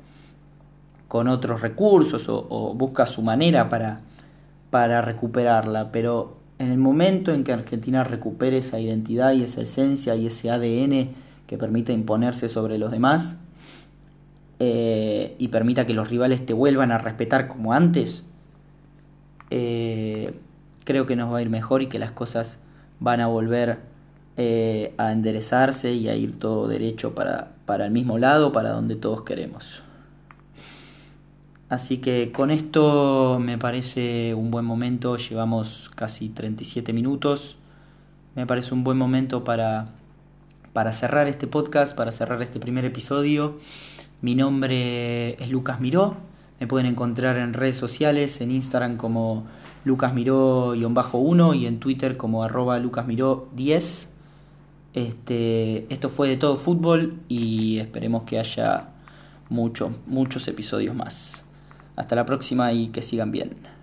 con 1.08 1.28
otros 1.28 1.60
recursos 1.60 2.26
o, 2.28 2.74
busca 2.74 3.06
su 3.06 3.22
manera 3.22 3.68
para, 3.68 4.00
para 4.70 5.02
recuperarla. 5.02 5.92
Pero 5.92 6.38
en 6.58 6.70
el 6.70 6.78
momento 6.78 7.32
en 7.32 7.44
que 7.44 7.52
Argentina 7.52 8.02
recupere 8.02 8.58
esa 8.58 8.80
identidad 8.80 9.32
y 9.32 9.42
esa 9.42 9.62
esencia 9.62 10.16
y 10.16 10.26
ese 10.26 10.50
ADN 10.50 11.10
que 11.46 11.58
permita 11.58 11.92
imponerse 11.92 12.48
sobre 12.48 12.78
los 12.78 12.90
demás 12.90 13.38
eh, 14.58 15.36
y 15.38 15.48
permita 15.48 15.86
que 15.86 15.92
los 15.92 16.08
rivales 16.08 16.44
te 16.44 16.54
vuelvan 16.54 16.90
a 16.90 16.98
respetar 16.98 17.46
como 17.46 17.72
antes, 17.72 18.24
eh, 19.50 20.34
creo 20.84 21.06
que 21.06 21.14
nos 21.14 21.32
va 21.32 21.38
a 21.38 21.42
ir 21.42 21.50
mejor 21.50 21.82
y 21.82 21.86
que 21.86 21.98
las 21.98 22.10
cosas 22.10 22.58
van 22.98 23.20
a 23.20 23.26
volver 23.26 23.95
eh, 24.36 24.94
a 24.98 25.12
enderezarse 25.12 25.92
y 25.94 26.08
a 26.08 26.14
ir 26.14 26.38
todo 26.38 26.68
derecho 26.68 27.14
para, 27.14 27.52
para 27.64 27.86
el 27.86 27.90
mismo 27.90 28.18
lado, 28.18 28.52
para 28.52 28.70
donde 28.70 28.96
todos 28.96 29.22
queremos. 29.22 29.82
Así 31.68 31.98
que 31.98 32.30
con 32.32 32.50
esto 32.50 33.38
me 33.40 33.58
parece 33.58 34.34
un 34.34 34.50
buen 34.50 34.64
momento, 34.64 35.16
llevamos 35.16 35.90
casi 35.94 36.28
37 36.28 36.92
minutos, 36.92 37.56
me 38.36 38.46
parece 38.46 38.72
un 38.72 38.84
buen 38.84 38.96
momento 38.98 39.42
para, 39.42 39.88
para 40.72 40.92
cerrar 40.92 41.26
este 41.26 41.48
podcast, 41.48 41.96
para 41.96 42.12
cerrar 42.12 42.40
este 42.42 42.60
primer 42.60 42.84
episodio. 42.84 43.58
Mi 44.20 44.36
nombre 44.36 45.42
es 45.42 45.50
Lucas 45.50 45.80
Miró, 45.80 46.16
me 46.60 46.68
pueden 46.68 46.86
encontrar 46.86 47.36
en 47.36 47.52
redes 47.52 47.76
sociales, 47.76 48.40
en 48.40 48.52
Instagram 48.52 48.96
como 48.96 49.46
Lucas 49.84 50.14
Miró-1 50.14 51.56
y 51.56 51.66
en 51.66 51.80
Twitter 51.80 52.16
como 52.16 52.44
arroba 52.44 52.78
Lucas 52.78 53.06
Miró 53.06 53.48
10. 53.56 54.15
Este, 54.96 55.92
esto 55.92 56.08
fue 56.08 56.26
de 56.26 56.38
todo 56.38 56.56
fútbol 56.56 57.20
y 57.28 57.80
esperemos 57.80 58.22
que 58.22 58.38
haya 58.38 58.88
muchos, 59.50 59.92
muchos 60.06 60.48
episodios 60.48 60.96
más. 60.96 61.44
Hasta 61.96 62.16
la 62.16 62.24
próxima 62.24 62.72
y 62.72 62.88
que 62.88 63.02
sigan 63.02 63.30
bien. 63.30 63.75